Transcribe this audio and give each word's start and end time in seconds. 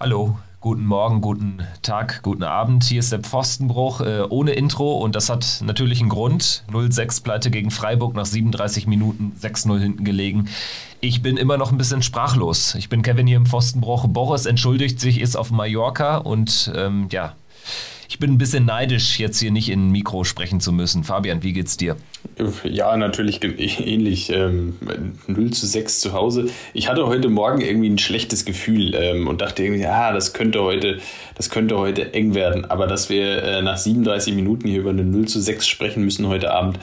Hallo, 0.00 0.38
guten 0.60 0.86
Morgen, 0.86 1.20
guten 1.20 1.58
Tag, 1.82 2.22
guten 2.22 2.44
Abend. 2.44 2.84
Hier 2.84 3.00
ist 3.00 3.10
der 3.10 3.18
Pfostenbruch 3.18 4.00
äh, 4.00 4.20
ohne 4.28 4.52
Intro 4.52 4.92
und 4.92 5.16
das 5.16 5.28
hat 5.28 5.60
natürlich 5.64 5.98
einen 5.98 6.08
Grund. 6.08 6.62
0-6 6.70 7.24
Pleite 7.24 7.50
gegen 7.50 7.72
Freiburg 7.72 8.14
nach 8.14 8.24
37 8.24 8.86
Minuten 8.86 9.32
6-0 9.42 9.80
hinten 9.80 10.04
gelegen. 10.04 10.48
Ich 11.00 11.20
bin 11.20 11.36
immer 11.36 11.56
noch 11.56 11.72
ein 11.72 11.78
bisschen 11.78 12.02
sprachlos. 12.02 12.76
Ich 12.76 12.88
bin 12.88 13.02
Kevin 13.02 13.26
hier 13.26 13.38
im 13.38 13.46
Pfostenbruch. 13.46 14.06
Boris 14.06 14.46
entschuldigt 14.46 15.00
sich, 15.00 15.20
ist 15.20 15.36
auf 15.36 15.50
Mallorca 15.50 16.18
und 16.18 16.70
ähm, 16.76 17.08
ja, 17.10 17.34
ich 18.08 18.18
bin 18.18 18.32
ein 18.32 18.38
bisschen 18.38 18.64
neidisch, 18.64 19.20
jetzt 19.20 19.38
hier 19.38 19.50
nicht 19.50 19.68
in 19.68 19.90
Mikro 19.90 20.24
sprechen 20.24 20.60
zu 20.60 20.72
müssen. 20.72 21.04
Fabian, 21.04 21.42
wie 21.42 21.52
geht's 21.52 21.76
dir? 21.76 21.96
Ja, 22.64 22.96
natürlich 22.96 23.40
ähnlich. 23.80 24.30
Ähm, 24.30 24.76
0 25.26 25.50
zu 25.50 25.66
6 25.66 26.00
zu 26.00 26.14
Hause. 26.14 26.46
Ich 26.72 26.88
hatte 26.88 27.06
heute 27.06 27.28
Morgen 27.28 27.60
irgendwie 27.60 27.90
ein 27.90 27.98
schlechtes 27.98 28.46
Gefühl 28.46 28.94
ähm, 28.94 29.28
und 29.28 29.42
dachte 29.42 29.62
irgendwie, 29.62 29.82
ja, 29.82 30.12
das 30.12 30.32
könnte 30.32 30.62
heute, 30.62 31.00
das 31.34 31.50
könnte 31.50 31.76
heute 31.76 32.14
eng 32.14 32.34
werden. 32.34 32.64
Aber 32.64 32.86
dass 32.86 33.10
wir 33.10 33.42
äh, 33.42 33.62
nach 33.62 33.76
37 33.76 34.34
Minuten 34.34 34.68
hier 34.68 34.80
über 34.80 34.90
eine 34.90 35.04
0 35.04 35.28
zu 35.28 35.38
6 35.38 35.68
sprechen 35.68 36.02
müssen 36.02 36.28
heute 36.28 36.50
Abend, 36.50 36.78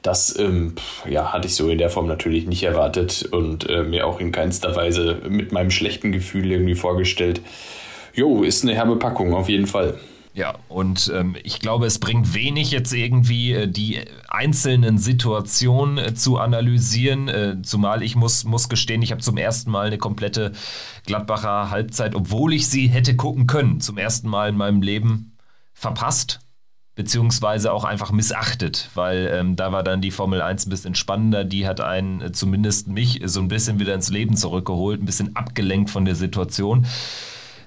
das 0.00 0.38
ähm, 0.38 0.76
ja, 1.08 1.34
hatte 1.34 1.46
ich 1.46 1.54
so 1.54 1.68
in 1.68 1.78
der 1.78 1.90
Form 1.90 2.06
natürlich 2.06 2.46
nicht 2.46 2.62
erwartet 2.62 3.28
und 3.30 3.68
äh, 3.68 3.82
mir 3.82 4.06
auch 4.06 4.18
in 4.18 4.32
keinster 4.32 4.74
Weise 4.74 5.18
mit 5.28 5.52
meinem 5.52 5.70
schlechten 5.70 6.10
Gefühl 6.10 6.50
irgendwie 6.50 6.74
vorgestellt. 6.74 7.42
Jo, 8.14 8.44
ist 8.44 8.62
eine 8.62 8.74
herbe 8.74 8.96
Packung, 8.96 9.34
auf 9.34 9.50
jeden 9.50 9.66
Fall. 9.66 9.98
Ja, 10.34 10.56
und 10.68 11.12
ähm, 11.14 11.36
ich 11.44 11.60
glaube, 11.60 11.86
es 11.86 12.00
bringt 12.00 12.34
wenig, 12.34 12.72
jetzt 12.72 12.92
irgendwie 12.92 13.52
äh, 13.52 13.68
die 13.68 14.00
einzelnen 14.28 14.98
Situationen 14.98 15.96
äh, 15.96 16.14
zu 16.14 16.38
analysieren. 16.38 17.28
Äh, 17.28 17.62
zumal 17.62 18.02
ich 18.02 18.16
muss, 18.16 18.42
muss 18.42 18.68
gestehen, 18.68 19.00
ich 19.02 19.12
habe 19.12 19.22
zum 19.22 19.36
ersten 19.36 19.70
Mal 19.70 19.86
eine 19.86 19.98
komplette 19.98 20.50
Gladbacher 21.06 21.70
Halbzeit, 21.70 22.16
obwohl 22.16 22.52
ich 22.52 22.68
sie 22.68 22.88
hätte 22.88 23.14
gucken 23.14 23.46
können, 23.46 23.80
zum 23.80 23.96
ersten 23.96 24.28
Mal 24.28 24.48
in 24.48 24.56
meinem 24.56 24.82
Leben 24.82 25.36
verpasst 25.72 26.40
beziehungsweise 26.96 27.72
auch 27.72 27.84
einfach 27.84 28.12
missachtet, 28.12 28.90
weil 28.94 29.28
ähm, 29.32 29.56
da 29.56 29.72
war 29.72 29.82
dann 29.82 30.00
die 30.00 30.12
Formel 30.12 30.40
1 30.40 30.66
ein 30.66 30.70
bisschen 30.70 30.94
spannender, 30.94 31.44
die 31.44 31.66
hat 31.66 31.80
einen, 31.80 32.20
äh, 32.20 32.32
zumindest 32.32 32.88
mich, 32.88 33.20
so 33.24 33.40
ein 33.40 33.48
bisschen 33.48 33.80
wieder 33.80 33.94
ins 33.94 34.10
Leben 34.10 34.36
zurückgeholt, 34.36 35.02
ein 35.02 35.06
bisschen 35.06 35.34
abgelenkt 35.34 35.90
von 35.90 36.04
der 36.04 36.14
Situation. 36.14 36.86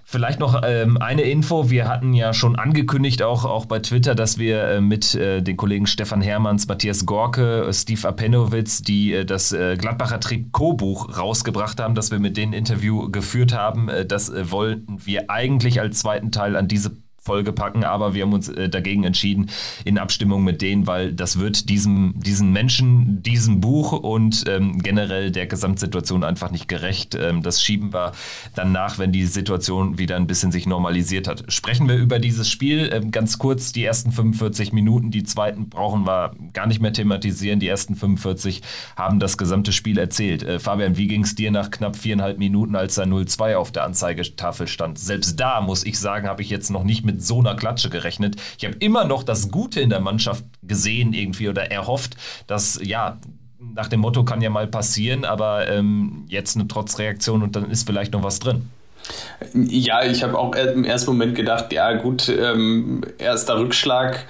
Vielleicht 0.09 0.39
noch 0.39 0.61
ähm, 0.63 0.95
eine 1.01 1.23
Info. 1.23 1.69
Wir 1.69 1.89
hatten 1.89 2.13
ja 2.13 2.33
schon 2.33 2.55
angekündigt, 2.55 3.21
auch, 3.23 3.43
auch 3.43 3.65
bei 3.65 3.79
Twitter, 3.79 4.15
dass 4.15 4.37
wir 4.37 4.63
äh, 4.63 4.79
mit 4.79 5.13
äh, 5.15 5.41
den 5.41 5.57
Kollegen 5.57 5.85
Stefan 5.85 6.21
Hermanns, 6.21 6.65
Matthias 6.65 7.05
Gorke, 7.05 7.65
äh, 7.67 7.73
Steve 7.73 8.07
Apenowitz, 8.07 8.81
die 8.81 9.11
äh, 9.11 9.25
das 9.25 9.51
äh, 9.51 9.75
Gladbacher 9.75 10.21
Trikotbuch 10.21 11.17
rausgebracht 11.17 11.81
haben, 11.81 11.93
dass 11.93 12.09
wir 12.09 12.19
mit 12.19 12.37
denen 12.37 12.53
Interview 12.53 13.11
geführt 13.11 13.53
haben. 13.53 13.89
Äh, 13.89 14.05
das 14.05 14.31
wollten 14.49 15.05
wir 15.05 15.29
eigentlich 15.29 15.81
als 15.81 15.99
zweiten 15.99 16.31
Teil 16.31 16.55
an 16.55 16.69
diese 16.69 16.95
Folge 17.27 17.51
packen, 17.51 17.83
aber 17.83 18.13
wir 18.13 18.23
haben 18.23 18.31
uns 18.31 18.47
äh, 18.47 18.69
dagegen 18.69 19.03
entschieden 19.03 19.49
in 19.83 19.97
Abstimmung 19.97 20.45
mit 20.45 20.61
denen, 20.61 20.87
weil 20.87 21.11
das 21.11 21.39
wird 21.39 21.67
diesem, 21.67 22.13
diesen 22.15 22.53
Menschen, 22.53 23.21
diesem 23.21 23.59
Buch 23.59 23.91
und 23.91 24.45
ähm, 24.47 24.81
generell 24.81 25.29
der 25.29 25.45
Gesamtsituation 25.45 26.23
einfach 26.23 26.51
nicht 26.51 26.69
gerecht. 26.69 27.15
Ähm, 27.15 27.43
das 27.43 27.61
schieben 27.61 27.93
wir 27.93 28.13
dann 28.55 28.71
nach, 28.71 28.97
wenn 28.97 29.11
die 29.11 29.25
Situation 29.25 29.97
wieder 29.97 30.15
ein 30.15 30.25
bisschen 30.25 30.53
sich 30.53 30.65
normalisiert 30.67 31.27
hat. 31.27 31.43
Sprechen 31.49 31.89
wir 31.89 31.95
über 31.95 32.19
dieses 32.19 32.49
Spiel 32.49 32.89
ähm, 32.93 33.11
ganz 33.11 33.37
kurz. 33.37 33.73
Die 33.73 33.83
ersten 33.83 34.13
45 34.13 34.71
Minuten, 34.71 35.11
die 35.11 35.23
zweiten 35.23 35.67
brauchen 35.67 36.07
wir 36.07 36.31
gar 36.53 36.65
nicht 36.65 36.79
mehr 36.79 36.93
thematisieren. 36.93 37.59
Die 37.59 37.67
ersten 37.67 37.95
45 37.95 38.61
haben 38.95 39.19
das 39.19 39.37
gesamte 39.37 39.73
Spiel 39.73 39.97
erzählt. 39.97 40.43
Äh, 40.43 40.59
Fabian, 40.59 40.95
wie 40.95 41.07
ging 41.07 41.23
es 41.23 41.35
dir 41.35 41.51
nach 41.51 41.71
knapp 41.71 41.97
viereinhalb 41.97 42.37
Minuten, 42.37 42.77
als 42.77 42.95
da 42.95 43.03
0-2 43.03 43.55
auf 43.55 43.73
der 43.73 43.83
Anzeigetafel 43.83 44.67
stand? 44.67 44.97
Selbst 44.97 45.37
da, 45.37 45.59
muss 45.59 45.85
ich 45.85 45.99
sagen, 45.99 46.27
habe 46.27 46.41
ich 46.41 46.49
jetzt 46.49 46.69
noch 46.71 46.85
nicht 46.85 47.05
mit 47.05 47.16
mit 47.17 47.25
so 47.25 47.39
einer 47.39 47.55
Klatsche 47.55 47.89
gerechnet. 47.89 48.35
Ich 48.57 48.65
habe 48.65 48.75
immer 48.79 49.05
noch 49.05 49.23
das 49.23 49.49
Gute 49.49 49.81
in 49.81 49.89
der 49.89 49.99
Mannschaft 49.99 50.45
gesehen 50.61 51.13
irgendwie 51.13 51.49
oder 51.49 51.71
erhofft, 51.71 52.15
dass 52.45 52.79
ja 52.83 53.17
nach 53.59 53.87
dem 53.87 54.01
Motto 54.01 54.23
kann 54.23 54.39
ja 54.41 54.51
mal 54.51 54.67
passieren, 54.67 55.25
aber 55.25 55.67
ähm, 55.67 56.25
jetzt 56.27 56.55
eine 56.55 56.67
Trotzreaktion 56.67 57.41
und 57.41 57.55
dann 57.55 57.71
ist 57.71 57.87
vielleicht 57.87 58.13
noch 58.13 58.21
was 58.21 58.39
drin. 58.39 58.69
Ja, 59.53 60.03
ich 60.03 60.21
habe 60.21 60.37
auch 60.37 60.53
im 60.53 60.83
ersten 60.83 61.11
Moment 61.11 61.33
gedacht, 61.33 61.73
ja 61.73 61.93
gut, 61.93 62.29
ähm, 62.29 63.03
erster 63.17 63.57
Rückschlag 63.57 64.25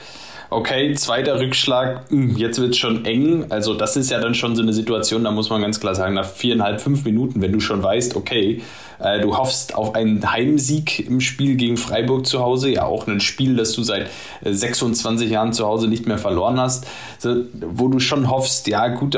okay, 0.50 0.94
zweiter 0.94 1.40
Rückschlag, 1.40 2.10
hm, 2.10 2.38
jetzt 2.38 2.60
wird 2.60 2.72
es 2.72 2.78
schon 2.78 3.06
eng. 3.06 3.46
Also 3.50 3.74
das 3.74 3.98
ist 3.98 4.12
ja 4.12 4.20
dann 4.20 4.34
schon 4.34 4.56
so 4.56 4.62
eine 4.62 4.74
Situation, 4.74 5.24
da 5.24 5.32
muss 5.32 5.50
man 5.50 5.62
ganz 5.62 5.80
klar 5.80 5.96
sagen, 5.96 6.14
nach 6.14 6.28
viereinhalb, 6.28 6.82
fünf 6.82 7.04
Minuten, 7.06 7.42
wenn 7.42 7.52
du 7.52 7.60
schon 7.60 7.84
weißt, 7.84 8.16
okay, 8.16 8.62
äh, 9.00 9.22
du 9.22 9.38
hoffst 9.38 9.76
auf 9.76 9.96
einen 9.96 10.32
Heimsieg 10.32 11.08
im 11.08 11.22
Spiel 11.22 11.56
gegen 11.56 11.78
Freiburg 11.78 12.26
zu 12.26 12.40
Hause, 12.40 12.70
ja 12.70 12.86
auch 12.86 13.08
ein 13.08 13.20
Spiel, 13.20 13.56
das 13.56 13.74
du 13.74 13.84
seit 13.84 14.10
26 14.44 15.30
äh, 15.30 15.34
Jahren 15.34 15.54
zu 15.54 15.66
Hause 15.66 15.88
nicht 15.88 16.08
mehr 16.08 16.18
verloren 16.18 16.60
hast, 16.60 16.88
wo 17.54 17.88
du 17.88 18.00
schon 18.00 18.30
hoffst, 18.30 18.68
ja 18.68 18.88
gut, 18.88 19.18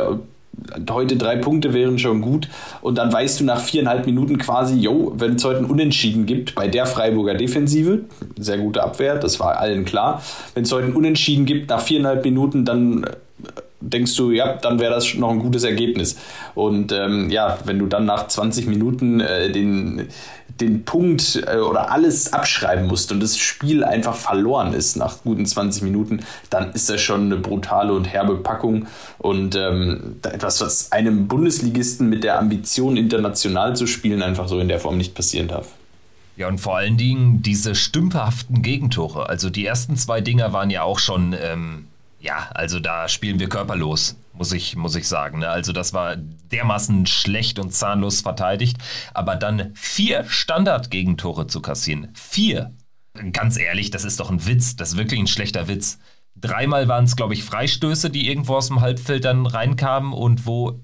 heute 0.90 1.18
drei 1.18 1.36
Punkte 1.36 1.74
wären 1.74 2.00
schon 2.00 2.22
gut. 2.22 2.50
Und 2.82 2.98
dann 2.98 3.12
weißt 3.12 3.40
du 3.40 3.44
nach 3.46 3.60
viereinhalb 3.60 4.06
Minuten 4.06 4.38
quasi, 4.38 4.76
jo, 4.76 5.14
wenn 5.18 5.36
es 5.36 5.44
heute 5.44 5.60
ein 5.60 5.66
Unentschieden 5.66 6.26
gibt 6.26 6.56
bei 6.56 6.68
der 6.68 6.86
Freiburger 6.86 7.36
Defensive, 7.36 8.02
sehr 8.38 8.58
gute 8.58 8.84
Abwehr, 8.84 9.16
das 9.16 9.40
war 9.40 9.58
allen 9.58 9.86
klar. 9.86 10.22
Wenn 10.54 10.64
es 10.64 10.72
heute 10.72 10.88
ein 10.88 10.94
Unentschieden 10.94 11.46
gibt 11.46 11.70
nach 11.70 11.82
viereinhalb 11.82 12.24
Minuten, 12.24 12.66
dann 12.66 13.04
äh, 13.04 13.08
denkst 13.82 14.16
du, 14.16 14.32
ja, 14.32 14.54
dann 14.54 14.80
wäre 14.80 14.94
das 14.94 15.14
noch 15.16 15.32
ein 15.32 15.40
gutes 15.40 15.64
Ergebnis. 15.64 16.18
Und 16.56 16.92
ähm, 16.92 17.30
ja, 17.30 17.58
wenn 17.66 17.80
du 17.80 17.86
dann 17.86 18.06
nach 18.06 18.28
20 18.28 18.68
Minuten 18.68 19.20
äh, 19.20 19.52
den, 19.52 20.08
den 20.62 20.86
Punkt 20.86 21.42
äh, 21.48 21.58
oder 21.58 21.92
alles 21.92 22.34
abschreiben 22.34 22.88
musst 22.88 23.12
und 23.12 23.20
das 23.20 23.38
Spiel 23.38 23.84
einfach 23.84 24.16
verloren 24.16 24.74
ist 24.74 24.96
nach 24.96 25.24
guten 25.24 25.46
20 25.46 25.84
Minuten, 25.84 26.22
dann 26.50 26.72
ist 26.74 26.90
das 26.90 27.02
schon 27.02 27.26
eine 27.26 27.38
brutale 27.38 27.94
und 27.94 28.06
herbe 28.06 28.38
Packung 28.38 28.88
und 29.18 29.56
ähm, 29.56 30.16
etwas, 30.24 30.62
was 30.62 30.92
einem 30.92 31.28
Bundesligisten 31.28 32.10
mit 32.10 32.24
der 32.24 32.40
Ambition, 32.40 32.98
international 32.98 33.76
zu 33.76 33.88
spielen, 33.88 34.22
einfach 34.22 34.48
so 34.48 34.60
in 34.60 34.68
der 34.68 34.80
Form 34.80 34.98
nicht 34.98 35.16
passieren 35.16 35.48
darf. 35.48 35.68
Ja, 36.36 36.48
und 36.48 36.60
vor 36.60 36.78
allen 36.78 36.96
Dingen 36.96 37.42
diese 37.42 37.76
stümperhaften 37.76 38.62
Gegentore. 38.62 39.28
Also 39.28 39.50
die 39.50 39.66
ersten 39.66 39.98
zwei 39.98 40.22
Dinger 40.22 40.54
waren 40.54 40.70
ja 40.70 40.84
auch 40.84 41.00
schon 41.00 41.36
ähm, 41.38 41.88
ja, 42.20 42.50
also 42.54 42.80
da 42.80 43.08
spielen 43.08 43.40
wir 43.40 43.50
körperlos, 43.50 44.18
muss 44.34 44.52
ich, 44.52 44.76
muss 44.76 44.96
ich 44.96 45.08
sagen. 45.08 45.40
Ne? 45.40 45.50
Also 45.50 45.72
das 45.72 45.94
war 45.94 46.16
dermaßen 46.16 47.06
schlecht 47.06 47.60
und 47.60 47.74
zahnlos 47.74 48.22
verteidigt. 48.22 48.78
Aber 49.14 49.36
dann 49.36 49.72
vier 49.74 50.26
Standard-Gegentore 50.26 51.48
zu 51.48 51.62
kassieren. 51.62 52.10
Vier. 52.14 52.74
Ganz 53.32 53.58
ehrlich, 53.58 53.90
das 53.90 54.04
ist 54.04 54.20
doch 54.20 54.30
ein 54.30 54.46
Witz. 54.46 54.76
Das 54.76 54.92
ist 54.92 54.98
wirklich 54.98 55.20
ein 55.20 55.28
schlechter 55.28 55.68
Witz. 55.68 56.00
Dreimal 56.36 56.88
waren 56.88 57.06
es, 57.06 57.16
glaube 57.16 57.34
ich, 57.34 57.44
Freistöße, 57.44 58.10
die 58.10 58.30
irgendwo 58.30 58.56
aus 58.56 58.68
dem 58.68 58.82
Halbfeld 58.82 59.26
dann 59.26 59.46
reinkamen 59.46 60.14
und 60.14 60.46
wo 60.46 60.80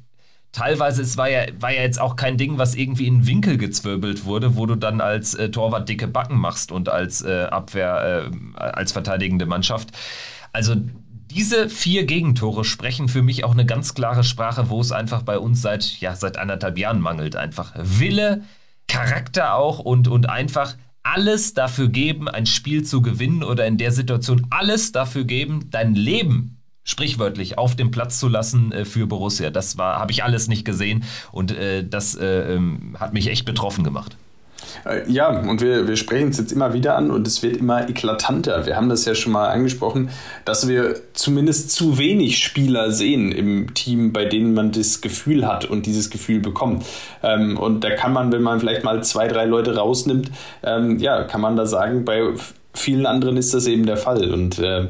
teilweise, 0.52 1.02
es 1.02 1.18
war 1.18 1.30
ja, 1.30 1.46
war 1.60 1.72
ja 1.72 1.82
jetzt 1.82 2.00
auch 2.00 2.16
kein 2.16 2.38
Ding, 2.38 2.58
was 2.58 2.76
irgendwie 2.76 3.08
in 3.08 3.28
Winkel 3.28 3.58
gezwirbelt 3.58 4.26
wurde, 4.26 4.56
wo 4.56 4.66
du 4.66 4.76
dann 4.76 5.02
als 5.02 5.34
äh, 5.34 5.52
Torwart 5.52 5.88
dicke 5.88 6.08
Backen 6.08 6.38
machst 6.38 6.72
und 6.72 6.90
als 6.90 7.22
äh, 7.22 7.44
Abwehr, 7.44 8.32
äh, 8.32 8.58
als 8.58 8.94
verteidigende 8.94 9.46
Mannschaft. 9.46 9.90
Also 10.54 10.76
diese 11.36 11.70
vier 11.70 12.06
Gegentore 12.06 12.64
sprechen 12.64 13.10
für 13.10 13.22
mich 13.22 13.44
auch 13.44 13.52
eine 13.52 13.66
ganz 13.66 13.94
klare 13.94 14.24
Sprache, 14.24 14.70
wo 14.70 14.80
es 14.80 14.94
einfach 14.94 15.22
bei 15.22 15.38
uns 15.38 15.62
seit, 15.62 16.00
ja, 16.00 16.16
seit 16.16 16.38
anderthalb 16.38 16.78
Jahren 16.78 17.02
mangelt. 17.02 17.36
Einfach 17.36 17.74
Wille, 17.78 18.44
Charakter 18.88 19.56
auch 19.56 19.80
und, 19.80 20.08
und 20.08 20.30
einfach 20.30 20.78
alles 21.04 21.54
dafür 21.54 21.90
geben, 21.90 22.30
ein 22.30 22.46
Spiel 22.46 22.84
zu 22.84 23.02
gewinnen 23.02 23.44
oder 23.44 23.68
in 23.68 23.78
der 23.78 23.92
Situation 23.92 24.48
alles 24.50 24.94
dafür 24.94 25.26
geben, 25.26 25.68
dein 25.72 25.94
Leben 25.94 26.58
sprichwörtlich 26.86 27.58
auf 27.58 27.76
dem 27.76 27.92
Platz 27.92 28.18
zu 28.18 28.30
lassen 28.30 28.72
äh, 28.72 28.86
für 28.86 29.06
Borussia. 29.06 29.50
Das 29.50 29.78
habe 29.78 30.14
ich 30.14 30.24
alles 30.24 30.48
nicht 30.48 30.64
gesehen 30.64 31.04
und 31.34 31.52
äh, 31.52 31.86
das 31.86 32.16
äh, 32.16 32.56
ähm, 32.56 32.96
hat 32.98 33.14
mich 33.14 33.28
echt 33.28 33.44
betroffen 33.44 33.84
gemacht. 33.84 34.16
Äh, 34.86 35.10
ja, 35.12 35.30
und 35.30 35.62
wir, 35.62 35.88
wir 35.88 35.96
sprechen 35.96 36.30
es 36.30 36.38
jetzt 36.38 36.52
immer 36.52 36.74
wieder 36.74 36.96
an 36.96 37.12
und 37.12 37.28
es 37.28 37.44
wird 37.44 37.58
immer 37.58 37.90
eklatanter. 37.90 38.66
Wir 38.66 38.76
haben 38.76 38.90
das 38.90 39.06
ja 39.06 39.16
schon 39.16 39.34
mal 39.34 39.48
angesprochen, 39.48 40.10
dass 40.44 40.68
wir 40.68 40.96
zumindest 41.14 41.72
zu 41.72 41.98
wenig 41.98 42.38
Spieler 42.38 42.92
sehen 42.92 43.32
im 43.32 43.74
Team, 43.74 44.14
bei 44.14 44.26
denen 44.26 44.54
man 44.54 44.72
das 44.72 45.02
Gefühl 45.02 45.48
hat 45.48 45.66
und 45.66 45.86
dieses 45.86 46.10
Gefühl 46.10 46.40
bekommt. 46.40 46.86
Ähm, 47.24 47.58
und 47.58 47.84
da 47.84 47.92
kann 47.92 48.14
man, 48.14 48.32
wenn 48.32 48.44
man 48.44 48.60
vielleicht 48.60 48.84
mal 48.84 49.04
zwei, 49.04 49.28
drei 49.28 49.46
Leute 49.46 49.76
rausnimmt, 49.76 50.32
ähm, 50.64 51.00
ja, 51.00 51.24
kann 51.24 51.42
man 51.42 51.56
da 51.56 51.66
sagen, 51.66 52.06
bei 52.06 52.22
vielen 52.74 53.06
anderen 53.06 53.38
ist 53.38 53.54
das 53.54 53.68
eben 53.68 53.86
der 53.86 53.98
Fall. 53.98 54.32
Und 54.32 54.60
äh, 54.60 54.88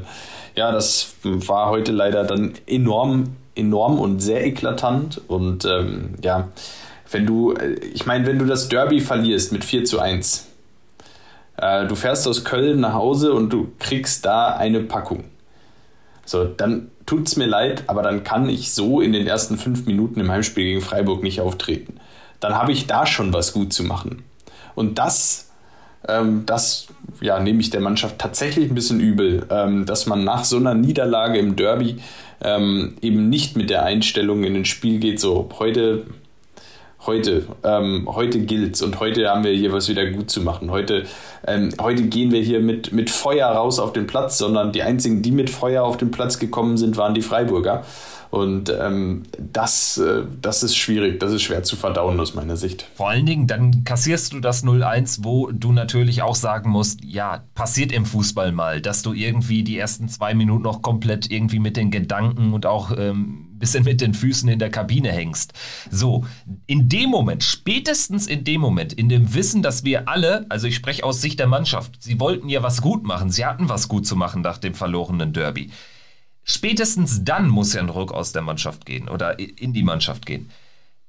ja, 0.54 0.72
das 0.72 1.14
war 1.22 1.70
heute 1.70 1.92
leider 1.92 2.24
dann 2.24 2.54
enorm, 2.66 3.36
enorm 3.54 3.98
und 3.98 4.20
sehr 4.20 4.44
eklatant. 4.44 5.20
Und 5.28 5.64
ähm, 5.64 6.14
ja, 6.22 6.48
wenn 7.10 7.26
du, 7.26 7.52
äh, 7.52 7.74
ich 7.74 8.06
meine, 8.06 8.26
wenn 8.26 8.38
du 8.38 8.44
das 8.44 8.68
Derby 8.68 9.00
verlierst 9.00 9.52
mit 9.52 9.64
4 9.64 9.84
zu 9.84 10.00
1, 10.00 10.46
äh, 11.56 11.86
du 11.86 11.94
fährst 11.94 12.26
aus 12.28 12.44
Köln 12.44 12.80
nach 12.80 12.94
Hause 12.94 13.32
und 13.32 13.52
du 13.52 13.72
kriegst 13.78 14.24
da 14.24 14.56
eine 14.56 14.80
Packung. 14.80 15.24
So, 16.24 16.44
dann 16.44 16.90
tut 17.06 17.28
es 17.28 17.36
mir 17.36 17.46
leid, 17.46 17.84
aber 17.86 18.02
dann 18.02 18.24
kann 18.24 18.48
ich 18.48 18.72
so 18.72 19.00
in 19.00 19.12
den 19.12 19.26
ersten 19.26 19.58
fünf 19.58 19.86
Minuten 19.86 20.20
im 20.20 20.30
Heimspiel 20.30 20.64
gegen 20.64 20.80
Freiburg 20.80 21.22
nicht 21.22 21.40
auftreten. 21.40 22.00
Dann 22.40 22.56
habe 22.56 22.72
ich 22.72 22.86
da 22.86 23.06
schon 23.06 23.32
was 23.32 23.52
gut 23.52 23.72
zu 23.72 23.84
machen. 23.84 24.24
Und 24.74 24.98
das 24.98 25.46
ähm, 26.08 26.44
das 26.46 26.88
ja, 27.20 27.40
nehme 27.40 27.60
ich 27.60 27.70
der 27.70 27.80
Mannschaft 27.80 28.18
tatsächlich 28.18 28.70
ein 28.70 28.74
bisschen 28.74 29.00
übel, 29.00 29.46
ähm, 29.50 29.86
dass 29.86 30.06
man 30.06 30.24
nach 30.24 30.44
so 30.44 30.56
einer 30.56 30.74
Niederlage 30.74 31.38
im 31.38 31.56
Derby 31.56 31.96
ähm, 32.42 32.96
eben 33.00 33.28
nicht 33.28 33.56
mit 33.56 33.70
der 33.70 33.84
Einstellung 33.84 34.44
in 34.44 34.54
ein 34.54 34.64
Spiel 34.64 34.98
geht, 34.98 35.20
so 35.20 35.48
heute 35.58 36.04
heute, 37.06 37.46
ähm, 37.64 38.06
heute 38.06 38.40
gilt's 38.40 38.82
und 38.82 39.00
heute 39.00 39.28
haben 39.28 39.44
wir 39.44 39.52
hier 39.52 39.72
was 39.72 39.88
wieder 39.88 40.10
gut 40.10 40.30
zu 40.30 40.40
machen. 40.40 40.70
Heute, 40.70 41.04
ähm, 41.46 41.70
heute 41.80 42.04
gehen 42.04 42.32
wir 42.32 42.42
hier 42.42 42.60
mit, 42.60 42.92
mit 42.92 43.10
Feuer 43.10 43.48
raus 43.48 43.78
auf 43.78 43.92
den 43.92 44.06
Platz, 44.06 44.38
sondern 44.38 44.72
die 44.72 44.82
einzigen, 44.82 45.22
die 45.22 45.30
mit 45.30 45.50
Feuer 45.50 45.84
auf 45.84 45.96
den 45.96 46.10
Platz 46.10 46.38
gekommen 46.38 46.76
sind, 46.76 46.96
waren 46.96 47.14
die 47.14 47.22
Freiburger. 47.22 47.84
Und 48.30 48.74
ähm, 48.78 49.22
das, 49.38 49.98
äh, 49.98 50.24
das 50.42 50.62
ist 50.62 50.76
schwierig, 50.76 51.20
das 51.20 51.32
ist 51.32 51.42
schwer 51.42 51.62
zu 51.62 51.76
verdauen 51.76 52.18
aus 52.18 52.34
meiner 52.34 52.56
Sicht. 52.56 52.86
Vor 52.94 53.08
allen 53.08 53.24
Dingen, 53.24 53.46
dann 53.46 53.84
kassierst 53.84 54.32
du 54.32 54.40
das 54.40 54.64
0-1, 54.64 55.20
wo 55.22 55.50
du 55.52 55.72
natürlich 55.72 56.22
auch 56.22 56.34
sagen 56.34 56.70
musst, 56.70 57.04
ja, 57.04 57.44
passiert 57.54 57.92
im 57.92 58.04
Fußball 58.04 58.52
mal, 58.52 58.80
dass 58.80 59.02
du 59.02 59.12
irgendwie 59.12 59.62
die 59.62 59.78
ersten 59.78 60.08
zwei 60.08 60.34
Minuten 60.34 60.64
noch 60.64 60.82
komplett 60.82 61.30
irgendwie 61.30 61.60
mit 61.60 61.76
den 61.76 61.90
Gedanken 61.90 62.52
und 62.52 62.66
auch 62.66 62.92
ähm, 62.96 63.45
bisschen 63.58 63.84
mit 63.84 64.00
den 64.00 64.14
Füßen 64.14 64.48
in 64.48 64.58
der 64.58 64.70
Kabine 64.70 65.12
hängst. 65.12 65.52
So, 65.90 66.26
in 66.66 66.88
dem 66.88 67.10
Moment, 67.10 67.42
spätestens 67.42 68.26
in 68.26 68.44
dem 68.44 68.60
Moment, 68.60 68.92
in 68.92 69.08
dem 69.08 69.34
Wissen, 69.34 69.62
dass 69.62 69.84
wir 69.84 70.08
alle, 70.08 70.46
also 70.48 70.66
ich 70.66 70.76
spreche 70.76 71.04
aus 71.04 71.20
Sicht 71.20 71.38
der 71.38 71.46
Mannschaft, 71.46 72.02
sie 72.02 72.20
wollten 72.20 72.48
ja 72.48 72.62
was 72.62 72.82
gut 72.82 73.04
machen, 73.04 73.30
sie 73.30 73.44
hatten 73.44 73.68
was 73.68 73.88
gut 73.88 74.06
zu 74.06 74.16
machen 74.16 74.42
nach 74.42 74.58
dem 74.58 74.74
verlorenen 74.74 75.32
Derby. 75.32 75.70
Spätestens 76.44 77.24
dann 77.24 77.48
muss 77.48 77.72
ja 77.72 77.80
ein 77.80 77.88
Ruck 77.88 78.12
aus 78.12 78.32
der 78.32 78.42
Mannschaft 78.42 78.86
gehen 78.86 79.08
oder 79.08 79.38
in 79.38 79.72
die 79.72 79.82
Mannschaft 79.82 80.26
gehen. 80.26 80.48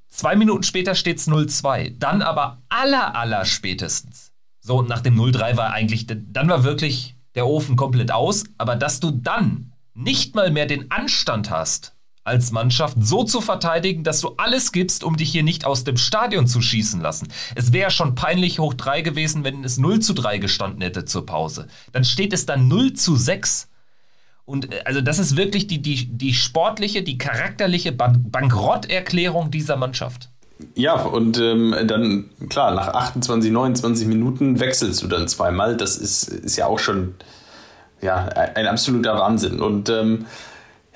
Zwei 0.09 0.35
Minuten 0.35 0.63
später 0.63 0.95
steht 0.95 1.17
es 1.17 1.27
0-2. 1.27 1.93
Dann 1.99 2.21
aber 2.21 2.61
aller, 2.69 3.15
aller 3.15 3.45
spätestens. 3.45 4.31
So, 4.61 4.81
nach 4.81 5.01
dem 5.01 5.19
0-3 5.19 5.57
war 5.57 5.71
eigentlich, 5.73 6.07
dann 6.07 6.49
war 6.49 6.63
wirklich 6.63 7.15
der 7.35 7.45
Ofen 7.45 7.75
komplett 7.75 8.11
aus. 8.11 8.45
Aber 8.57 8.75
dass 8.75 8.99
du 8.99 9.11
dann 9.11 9.73
nicht 9.93 10.35
mal 10.35 10.51
mehr 10.51 10.65
den 10.65 10.89
Anstand 10.91 11.49
hast, 11.49 11.93
als 12.27 12.51
Mannschaft 12.51 12.97
so 12.99 13.23
zu 13.23 13.41
verteidigen, 13.41 14.03
dass 14.03 14.21
du 14.21 14.33
alles 14.37 14.71
gibst, 14.71 15.03
um 15.03 15.17
dich 15.17 15.31
hier 15.31 15.43
nicht 15.43 15.65
aus 15.65 15.83
dem 15.83 15.97
Stadion 15.97 16.45
zu 16.45 16.61
schießen 16.61 17.01
lassen. 17.01 17.29
Es 17.55 17.73
wäre 17.73 17.89
schon 17.89 18.15
peinlich 18.15 18.59
hoch 18.59 18.73
3 18.73 19.01
gewesen, 19.01 19.43
wenn 19.43 19.63
es 19.63 19.77
0 19.77 19.99
zu 20.01 20.13
3 20.13 20.37
gestanden 20.37 20.81
hätte 20.81 21.05
zur 21.05 21.25
Pause. 21.25 21.67
Dann 21.93 22.03
steht 22.03 22.33
es 22.33 22.45
dann 22.45 22.67
0 22.67 22.93
zu 22.93 23.15
6. 23.15 23.69
Und 24.45 24.73
äh, 24.73 24.81
also 24.85 25.01
das 25.01 25.19
ist 25.19 25.37
wirklich 25.37 25.67
die, 25.67 25.81
die, 25.81 26.05
die 26.05 26.33
sportliche, 26.33 27.01
die 27.01 27.17
charakterliche 27.17 27.91
Ban 27.91 28.29
Bankrotterklärung 28.29 29.49
dieser 29.49 29.77
Mannschaft. 29.77 30.29
Ja, 30.75 30.93
und 30.93 31.37
ähm, 31.37 31.75
dann, 31.85 32.29
klar, 32.49 32.73
nach 32.73 32.87
28, 32.87 33.51
29 33.51 34.07
Minuten 34.07 34.59
wechselst 34.59 35.03
du 35.03 35.07
dann 35.07 35.27
zweimal. 35.27 35.77
Das 35.77 35.97
ist, 35.97 36.29
ist 36.29 36.57
ja 36.57 36.65
auch 36.65 36.79
schon 36.79 37.15
ja, 38.01 38.25
ein 38.25 38.67
absoluter 38.67 39.17
Wahnsinn. 39.17 39.59
Und 39.59 39.89
ähm, 39.89 40.25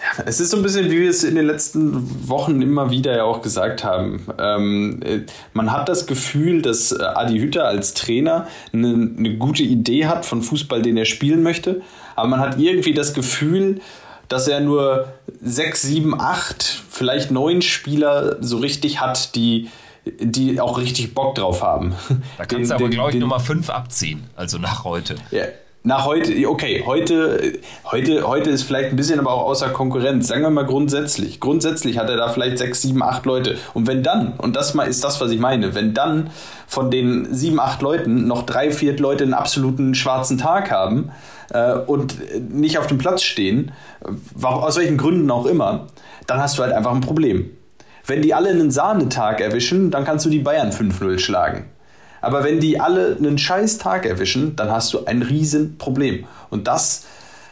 ja, 0.02 0.24
es 0.26 0.40
ist 0.40 0.52
so 0.52 0.58
ein 0.58 0.64
bisschen, 0.64 0.90
wie 0.90 1.00
wir 1.02 1.10
es 1.10 1.24
in 1.24 1.36
den 1.36 1.46
letzten 1.46 2.28
Wochen 2.28 2.62
immer 2.62 2.92
wieder 2.92 3.16
ja 3.16 3.24
auch 3.24 3.42
gesagt 3.42 3.84
haben. 3.84 4.26
Ähm, 4.40 5.00
äh, 5.04 5.20
man 5.54 5.72
hat 5.72 5.90
das 5.90 6.08
Gefühl, 6.08 6.62
dass 6.62 6.92
äh, 6.92 7.04
Adi 7.04 7.40
Hütter 7.40 7.68
als 7.68 7.94
Trainer 7.94 8.48
eine, 8.74 9.12
eine 9.18 9.38
gute 9.38 9.64
Idee 9.64 10.08
hat 10.08 10.26
von 10.26 10.42
Fußball, 10.42 10.82
den 10.82 10.98
er 10.98 11.06
spielen 11.06 11.44
möchte 11.44 11.82
aber 12.16 12.28
man 12.28 12.40
hat 12.40 12.60
irgendwie 12.60 12.94
das 12.94 13.14
Gefühl, 13.14 13.82
dass 14.28 14.48
er 14.48 14.60
nur 14.60 15.08
sechs, 15.42 15.82
sieben, 15.82 16.20
acht, 16.20 16.64
vielleicht 16.90 17.32
neun 17.32 17.62
Spieler 17.62 18.38
so 18.42 18.58
richtig 18.58 19.02
hat, 19.02 19.36
die, 19.36 19.70
die 20.06 20.62
auch 20.62 20.78
richtig 20.78 21.14
Bock 21.14 21.36
drauf 21.36 21.62
haben. 21.62 21.96
Da 22.38 22.46
kannst 22.46 22.72
den, 22.72 22.78
du 22.78 22.86
aber, 22.86 22.90
glaube 22.90 23.12
ich, 23.12 23.18
Nummer 23.18 23.40
fünf 23.40 23.70
abziehen, 23.70 24.30
also 24.36 24.58
nach 24.58 24.84
heute. 24.84 25.16
Ja. 25.32 25.46
Nach 25.84 26.06
heute, 26.06 26.48
okay, 26.48 26.84
heute, 26.86 27.54
heute, 27.86 28.28
heute 28.28 28.52
ist 28.52 28.62
vielleicht 28.62 28.92
ein 28.92 28.96
bisschen 28.96 29.20
aber 29.20 29.34
auch 29.34 29.46
außer 29.46 29.70
Konkurrenz. 29.70 30.28
Sagen 30.28 30.44
wir 30.44 30.52
mal 30.52 30.66
grundsätzlich. 30.66 31.40
Grundsätzlich 31.40 31.98
hat 31.98 32.08
er 32.08 32.18
da 32.18 32.30
vielleicht 32.30 32.60
sechs, 32.60 32.84
sieben, 32.84 33.02
acht 33.02 33.26
Leute. 33.26 33.58
Und 33.74 33.88
wenn 33.88 34.04
dann, 34.04 34.34
und 34.38 34.56
das 34.56 34.76
mal 34.76 34.84
ist 34.84 35.04
das, 35.04 35.20
was 35.20 35.32
ich 35.32 35.40
meine, 35.40 35.74
wenn 35.74 35.96
dann 35.96 36.30
von 36.68 36.92
den 36.92 37.34
sieben, 37.34 37.60
acht 37.60 37.82
Leuten 37.82 38.28
noch 38.28 38.44
drei, 38.44 38.70
vier 38.70 38.96
Leute 38.98 39.24
einen 39.24 39.34
absoluten 39.34 39.96
schwarzen 39.96 40.38
Tag 40.38 40.70
haben, 40.70 41.12
äh, 41.52 41.74
und 41.74 42.16
nicht 42.52 42.78
auf 42.78 42.86
dem 42.86 43.00
Platz 43.00 43.24
stehen, 43.24 43.72
aus 44.40 44.78
welchen 44.78 44.98
Gründen 44.98 45.32
auch 45.32 45.48
immer, 45.48 45.88
dann 46.28 46.40
hast 46.40 46.60
du 46.60 46.64
halt 46.64 46.74
einfach 46.74 46.94
ein 46.94 47.02
Problem. 47.02 47.50
Wenn 48.06 48.22
die 48.22 48.36
alle 48.36 48.50
einen 48.50 48.70
Sahnetag 48.70 49.42
erwischen, 49.42 49.90
dann 49.90 50.06
kannst 50.06 50.26
du 50.26 50.30
die 50.30 50.40
Bayern 50.40 50.72
5-0 50.72 51.18
schlagen. 51.18 51.66
Aber 52.22 52.44
wenn 52.44 52.60
die 52.60 52.80
alle 52.80 53.18
einen 53.18 53.38
scheiß 53.38 53.80
Tag 53.80 54.06
erwischen, 54.06 54.56
dann 54.56 54.72
hast 54.72 54.94
du 54.94 55.06
ein 55.06 55.22
Riesenproblem. 55.22 56.26
Und 56.50 56.68
das 56.68 57.06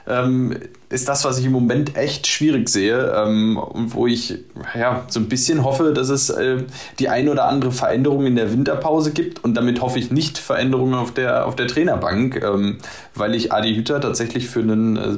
ähm, 0.07 0.56
ist 0.89 1.07
das, 1.07 1.24
was 1.24 1.38
ich 1.38 1.45
im 1.45 1.51
Moment 1.51 1.95
echt 1.95 2.25
schwierig 2.25 2.68
sehe 2.68 3.13
ähm, 3.15 3.57
und 3.57 3.94
wo 3.94 4.07
ich 4.07 4.39
ja, 4.75 5.06
so 5.07 5.19
ein 5.19 5.30
bisschen 5.30 5.63
hoffe, 5.63 5.94
dass 5.94 6.09
es 6.09 6.30
äh, 6.31 6.63
die 6.97 7.09
ein 7.09 7.30
oder 7.30 7.45
andere 7.45 7.71
Veränderung 7.71 8.25
in 8.25 8.36
der 8.36 8.51
Winterpause 8.51 9.12
gibt. 9.12 9.44
Und 9.44 9.53
damit 9.53 9.81
hoffe 9.81 10.00
ich 10.00 10.09
nicht 10.09 10.39
Veränderungen 10.39 10.95
auf 10.95 11.13
der, 11.13 11.45
auf 11.45 11.56
der 11.56 11.68
Trainerbank, 11.68 12.44
ähm, 12.44 12.80
weil 13.13 13.36
ich 13.36 13.53
Adi 13.53 13.75
Hütter 13.75 14.01
tatsächlich 14.01 14.47
für 14.50 14.62
einen 14.62 14.97
äh, 14.97 15.18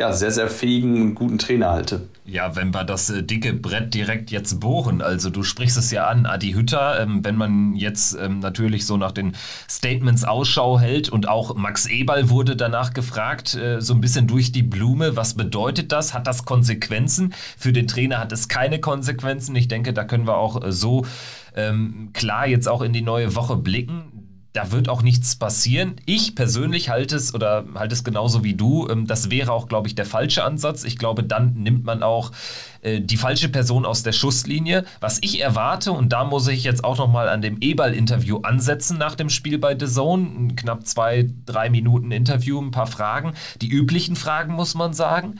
ja, 0.00 0.14
sehr, 0.14 0.30
sehr 0.30 0.48
fähigen 0.48 1.02
und 1.02 1.14
guten 1.14 1.38
Trainer 1.38 1.70
halte. 1.72 2.08
Ja, 2.24 2.56
wenn 2.56 2.72
wir 2.72 2.84
das 2.84 3.10
äh, 3.10 3.22
dicke 3.22 3.52
Brett 3.52 3.92
direkt 3.92 4.30
jetzt 4.30 4.58
bohren, 4.60 5.02
also 5.02 5.28
du 5.28 5.42
sprichst 5.42 5.76
es 5.76 5.90
ja 5.90 6.06
an, 6.06 6.24
Adi 6.24 6.52
Hütter, 6.52 7.00
ähm, 7.00 7.20
wenn 7.22 7.36
man 7.36 7.74
jetzt 7.74 8.16
ähm, 8.18 8.38
natürlich 8.38 8.86
so 8.86 8.96
nach 8.96 9.12
den 9.12 9.36
Statements 9.68 10.24
Ausschau 10.24 10.78
hält 10.78 11.10
und 11.10 11.28
auch 11.28 11.54
Max 11.54 11.86
Eberl 11.86 12.30
wurde 12.30 12.56
danach 12.56 12.94
gefragt, 12.94 13.54
äh, 13.56 13.80
so 13.80 13.92
ein 13.92 14.00
bisschen 14.00 14.26
durch 14.26 14.52
die 14.52 14.62
Blume, 14.62 15.09
was 15.16 15.34
bedeutet 15.34 15.92
das? 15.92 16.14
Hat 16.14 16.26
das 16.26 16.44
Konsequenzen? 16.44 17.34
Für 17.56 17.72
den 17.72 17.86
Trainer 17.86 18.18
hat 18.18 18.32
es 18.32 18.48
keine 18.48 18.80
Konsequenzen. 18.80 19.54
Ich 19.56 19.68
denke, 19.68 19.92
da 19.92 20.04
können 20.04 20.26
wir 20.26 20.36
auch 20.36 20.62
äh, 20.62 20.72
so 20.72 21.06
ähm, 21.54 22.10
klar 22.12 22.46
jetzt 22.46 22.68
auch 22.68 22.82
in 22.82 22.92
die 22.92 23.02
neue 23.02 23.34
Woche 23.34 23.56
blicken 23.56 24.29
da 24.52 24.72
wird 24.72 24.88
auch 24.88 25.02
nichts 25.02 25.36
passieren. 25.36 25.96
Ich 26.06 26.34
persönlich 26.34 26.88
halte 26.88 27.14
es 27.14 27.34
oder 27.34 27.64
halte 27.74 27.94
es 27.94 28.02
genauso 28.02 28.42
wie 28.42 28.54
du. 28.54 28.88
Ähm, 28.88 29.06
das 29.06 29.30
wäre 29.30 29.52
auch, 29.52 29.68
glaube 29.68 29.88
ich, 29.88 29.94
der 29.94 30.06
falsche 30.06 30.44
Ansatz. 30.44 30.84
Ich 30.84 30.98
glaube, 30.98 31.22
dann 31.22 31.54
nimmt 31.54 31.84
man 31.84 32.02
auch 32.02 32.32
äh, 32.82 33.00
die 33.00 33.16
falsche 33.16 33.48
Person 33.48 33.86
aus 33.86 34.02
der 34.02 34.12
Schusslinie. 34.12 34.84
Was 35.00 35.18
ich 35.22 35.40
erwarte, 35.40 35.92
und 35.92 36.12
da 36.12 36.24
muss 36.24 36.48
ich 36.48 36.64
jetzt 36.64 36.82
auch 36.82 36.98
nochmal 36.98 37.28
an 37.28 37.42
dem 37.42 37.58
Eberl-Interview 37.60 38.38
ansetzen 38.38 38.98
nach 38.98 39.14
dem 39.14 39.30
Spiel 39.30 39.58
bei 39.58 39.78
The 39.78 39.86
Zone. 39.86 40.54
Knapp 40.56 40.86
zwei, 40.86 41.30
drei 41.46 41.70
Minuten 41.70 42.10
Interview, 42.10 42.60
ein 42.60 42.72
paar 42.72 42.88
Fragen. 42.88 43.34
Die 43.60 43.68
üblichen 43.68 44.16
Fragen, 44.16 44.54
muss 44.54 44.74
man 44.74 44.94
sagen. 44.94 45.38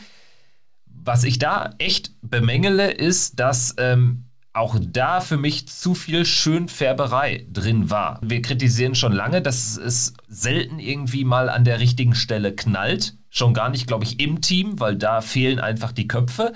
Was 0.87 1.25
ich 1.25 1.39
da 1.39 1.75
echt 1.79 2.13
bemängele, 2.23 2.91
ist, 2.91 3.41
dass 3.41 3.75
ähm, 3.79 4.30
auch 4.53 4.77
da 4.81 5.21
für 5.21 5.37
mich 5.37 5.69
zu 5.69 5.95
viel 5.95 6.25
Schönfärberei 6.25 7.47
drin 7.53 7.89
war. 7.91 8.19
Wir 8.21 8.43
kritisieren 8.43 8.95
schon 8.95 9.13
lange, 9.13 9.43
dass 9.43 9.77
es 9.77 10.15
selten 10.29 10.81
irgendwie 10.81 11.25
mal 11.25 11.49
an 11.49 11.65
der 11.65 11.79
richtigen 11.79 12.15
Stelle 12.15 12.55
knallt. 12.55 13.17
Schon 13.29 13.55
gar 13.55 13.69
nicht, 13.69 13.87
glaube 13.87 14.05
ich, 14.05 14.19
im 14.19 14.41
Team, 14.41 14.81
weil 14.81 14.97
da 14.97 15.21
fehlen 15.21 15.61
einfach 15.61 15.93
die 15.93 16.09
Köpfe. 16.09 16.53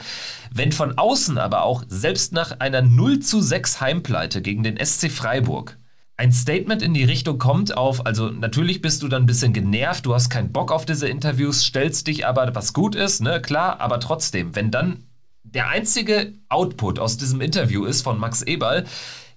Wenn 0.53 0.73
von 0.73 0.99
außen 0.99 1.39
aber 1.39 1.63
auch, 1.63 1.85
selbst 1.87 2.33
nach 2.33 2.59
einer 2.59 2.83
0 2.83 3.21
zu 3.21 3.41
6 3.41 3.81
Heimpleite 3.81 4.43
gegen 4.43 4.65
den 4.65 4.85
SC 4.85 5.09
Freiburg, 5.09 5.79
ein 6.17 6.33
Statement 6.33 6.83
in 6.83 6.95
die 6.95 7.05
Richtung 7.05 7.39
kommt 7.39 7.77
auf, 7.77 8.07
also 8.07 8.29
natürlich 8.29 8.81
bist 8.83 9.03
du 9.03 9.09
dann 9.09 9.25
ein 9.25 9.27
bisschen 9.27 9.53
genervt, 9.53 10.07
du 10.07 10.15
hast 10.15 10.31
keinen 10.31 10.53
Bock 10.53 10.73
auf 10.73 10.85
diese 10.85 11.09
Interviews, 11.09 11.65
stellst 11.65 12.09
dich 12.09 12.27
aber, 12.27 12.55
was 12.55 12.73
gut 12.73 12.97
ist, 12.97 13.21
ne, 13.21 13.41
klar, 13.41 13.81
aber 13.81 14.01
trotzdem, 14.01 14.55
wenn 14.55 14.71
dann 14.71 15.05
der 15.55 15.69
einzige 15.69 16.35
Output 16.49 16.99
aus 16.99 17.17
diesem 17.17 17.41
Interview 17.41 17.85
ist 17.85 18.03
von 18.03 18.19
Max 18.19 18.43
Eberl, 18.43 18.85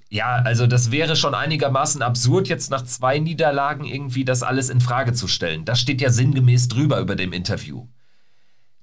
ja, 0.09 0.35
also 0.37 0.67
das 0.67 0.91
wäre 0.91 1.15
schon 1.15 1.35
einigermaßen 1.35 2.01
absurd, 2.01 2.47
jetzt 2.47 2.71
nach 2.71 2.83
zwei 2.83 3.19
Niederlagen 3.19 3.83
irgendwie 3.83 4.23
das 4.23 4.41
alles 4.41 4.69
in 4.69 4.79
Frage 4.79 5.13
zu 5.13 5.27
stellen. 5.27 5.65
Das 5.65 5.79
steht 5.79 5.99
ja 6.01 6.09
sinngemäß 6.09 6.69
drüber 6.69 6.99
über 6.99 7.15
dem 7.15 7.33
Interview. 7.33 7.87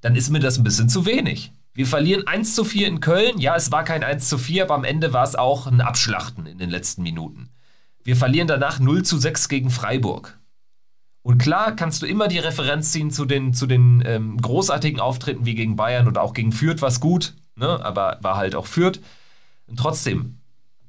Dann 0.03 0.17
ist 0.17 0.29
mir 0.31 0.41
das 0.41 0.59
ein 0.59 0.65
bisschen 0.65 0.91
zu 0.91 1.07
wenig. 1.07 1.53
Wir 1.73 1.87
verlieren 1.87 2.27
1 2.27 2.55
zu 2.55 2.63
4 2.63 2.87
in 2.87 3.01
Köln. 3.01 3.39
Ja, 3.39 3.57
es 3.57 3.73
war 3.73 3.85
kein 3.85 4.05
1 4.05 4.29
zu 4.29 4.37
4, 4.37 4.65
aber 4.65 4.75
am 4.75 4.85
Ende 4.85 5.13
war 5.13 5.25
es 5.25 5.35
auch 5.35 5.67
ein 5.67 5.81
Abschlachten 5.81 6.47
in 6.47 6.59
den 6.59 6.71
letzten 6.71 7.03
Minuten. 7.03 7.49
Wir 8.05 8.17
verlieren 8.17 8.47
danach 8.47 8.79
0 8.79 9.03
zu 9.03 9.19
6 9.19 9.49
gegen 9.49 9.71
Freiburg. 9.71 10.39
Und 11.25 11.39
klar 11.39 11.75
kannst 11.75 12.03
du 12.03 12.07
immer 12.07 12.29
die 12.29 12.39
Referenz 12.39 12.93
ziehen 12.93 13.11
zu 13.11 13.25
den, 13.25 13.55
zu 13.55 13.67
den 13.67 14.03
ähm, 14.07 14.37
großartigen 14.37 15.01
Auftritten 15.01 15.47
wie 15.47 15.55
gegen 15.55 15.75
Bayern 15.75 16.07
oder 16.07 16.21
auch 16.23 16.35
gegen 16.35 16.53
Fürth, 16.53 16.83
was 16.83 17.01
gut, 17.01 17.35
ne? 17.57 17.83
aber 17.83 18.19
war 18.21 18.37
halt 18.37 18.55
auch 18.55 18.67
Fürth. 18.67 19.01
Und 19.67 19.79
trotzdem, 19.79 20.41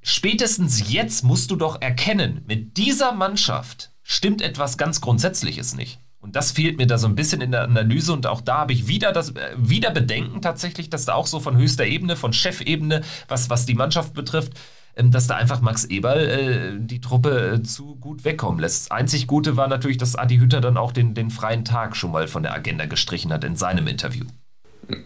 spätestens 0.02 0.92
jetzt 0.92 1.24
musst 1.24 1.52
du 1.52 1.56
doch 1.56 1.82
erkennen, 1.82 2.44
mit 2.48 2.76
dieser 2.76 3.14
Mannschaft 3.14 3.92
stimmt 4.04 4.42
etwas 4.42 4.78
ganz 4.78 5.00
Grundsätzliches 5.00 5.74
nicht. 5.74 6.02
Und 6.20 6.36
das 6.36 6.52
fehlt 6.52 6.78
mir 6.78 6.88
da 6.88 6.98
so 6.98 7.08
ein 7.08 7.16
bisschen 7.16 7.40
in 7.40 7.52
der 7.52 7.62
Analyse 7.62 8.12
und 8.12 8.28
auch 8.28 8.42
da 8.42 8.58
habe 8.58 8.74
ich 8.74 8.88
wieder 8.88 9.14
das 9.14 9.30
äh, 9.30 9.56
wieder 9.56 9.92
Bedenken 9.92 10.42
tatsächlich, 10.42 10.90
dass 10.90 11.06
da 11.06 11.14
auch 11.14 11.28
so 11.28 11.40
von 11.40 11.56
höchster 11.56 11.86
Ebene, 11.86 12.18
von 12.18 12.34
Chefebene, 12.34 13.04
was, 13.30 13.50
was 13.50 13.66
die 13.66 13.76
Mannschaft 13.76 14.14
betrifft, 14.14 14.52
dass 14.96 15.28
da 15.28 15.36
einfach 15.36 15.62
Max 15.62 15.86
Eberl 15.86 16.20
äh, 16.20 16.80
die 16.80 17.02
Truppe 17.02 17.56
äh, 17.56 17.64
zu 17.64 17.96
gut 17.96 18.24
wegkommen 18.24 18.60
lässt. 18.60 18.86
Das 18.86 18.92
einzig 18.92 19.28
Gute 19.28 19.58
war 19.58 19.68
natürlich, 19.68 19.98
dass 19.98 20.16
Adi 20.16 20.38
Hütter 20.38 20.62
dann 20.62 20.78
auch 20.78 20.92
den, 20.92 21.14
den 21.14 21.30
freien 21.30 21.66
Tag 21.66 21.96
schon 21.96 22.12
mal 22.12 22.28
von 22.28 22.44
der 22.44 22.54
Agenda 22.54 22.86
gestrichen 22.86 23.34
hat 23.34 23.44
in 23.44 23.56
seinem 23.56 23.88
Interview. 23.88 24.26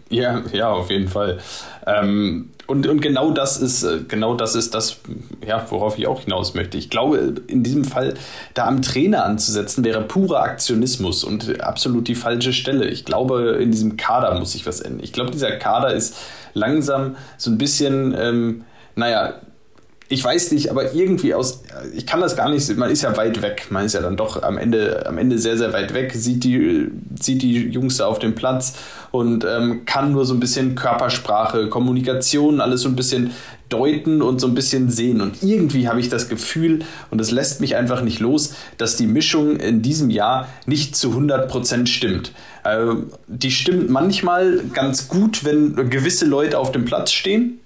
Ja, 0.09 0.43
ja, 0.51 0.69
auf 0.69 0.89
jeden 0.89 1.07
Fall. 1.07 1.39
Ähm, 1.85 2.49
und, 2.67 2.85
und 2.85 3.01
genau 3.01 3.31
das 3.31 3.57
ist, 3.57 3.83
äh, 3.83 4.01
genau 4.07 4.35
das 4.35 4.55
ist 4.55 4.75
das, 4.75 4.99
ja, 5.45 5.65
worauf 5.69 5.97
ich 5.97 6.07
auch 6.07 6.21
hinaus 6.21 6.53
möchte. 6.53 6.77
Ich 6.77 6.89
glaube, 6.89 7.35
in 7.47 7.63
diesem 7.63 7.85
Fall 7.85 8.15
da 8.53 8.67
am 8.67 8.81
Trainer 8.81 9.25
anzusetzen, 9.25 9.83
wäre 9.83 10.01
purer 10.01 10.41
Aktionismus 10.41 11.23
und 11.23 11.61
absolut 11.61 12.07
die 12.07 12.15
falsche 12.15 12.53
Stelle. 12.53 12.87
Ich 12.87 13.05
glaube, 13.05 13.57
in 13.61 13.71
diesem 13.71 13.97
Kader 13.97 14.37
muss 14.37 14.51
sich 14.51 14.65
was 14.65 14.81
ändern. 14.81 15.03
Ich 15.03 15.13
glaube, 15.13 15.31
dieser 15.31 15.51
Kader 15.53 15.93
ist 15.93 16.17
langsam 16.53 17.15
so 17.37 17.49
ein 17.49 17.57
bisschen, 17.57 18.13
ähm, 18.17 18.65
naja, 18.95 19.35
ich 20.11 20.23
weiß 20.23 20.51
nicht, 20.53 20.71
aber 20.71 20.95
irgendwie 20.95 21.35
aus, 21.35 21.61
ich 21.95 22.07
kann 22.07 22.19
das 22.19 22.35
gar 22.35 22.49
nicht, 22.49 22.75
man 22.77 22.89
ist 22.89 23.03
ja 23.03 23.15
weit 23.15 23.43
weg, 23.43 23.67
man 23.69 23.85
ist 23.85 23.93
ja 23.93 24.01
dann 24.01 24.17
doch 24.17 24.41
am 24.41 24.57
Ende, 24.57 25.05
am 25.05 25.19
Ende 25.19 25.37
sehr, 25.37 25.55
sehr 25.55 25.71
weit 25.71 25.93
weg, 25.93 26.13
sieht 26.15 26.43
die, 26.43 26.89
sieht 27.19 27.43
die 27.43 27.69
Jungs 27.69 27.97
da 27.97 28.07
auf 28.07 28.17
dem 28.17 28.33
Platz 28.33 28.73
und 29.11 29.45
ähm, 29.45 29.85
kann 29.85 30.11
nur 30.11 30.25
so 30.25 30.33
ein 30.33 30.39
bisschen 30.39 30.73
Körpersprache, 30.73 31.69
Kommunikation, 31.69 32.59
alles 32.59 32.81
so 32.81 32.89
ein 32.89 32.95
bisschen 32.95 33.31
deuten 33.69 34.23
und 34.23 34.41
so 34.41 34.47
ein 34.47 34.55
bisschen 34.55 34.89
sehen. 34.89 35.21
Und 35.21 35.43
irgendwie 35.43 35.87
habe 35.87 35.99
ich 35.99 36.09
das 36.09 36.27
Gefühl, 36.27 36.79
und 37.11 37.21
es 37.21 37.29
lässt 37.29 37.61
mich 37.61 37.75
einfach 37.75 38.01
nicht 38.01 38.19
los, 38.19 38.55
dass 38.77 38.95
die 38.95 39.05
Mischung 39.05 39.57
in 39.57 39.83
diesem 39.83 40.09
Jahr 40.09 40.49
nicht 40.65 40.95
zu 40.95 41.11
100% 41.11 41.85
stimmt. 41.85 42.31
Äh, 42.63 42.95
die 43.27 43.51
stimmt 43.51 43.91
manchmal 43.91 44.63
ganz 44.73 45.07
gut, 45.07 45.45
wenn 45.45 45.91
gewisse 45.91 46.25
Leute 46.25 46.57
auf 46.57 46.71
dem 46.71 46.85
Platz 46.85 47.11
stehen 47.11 47.58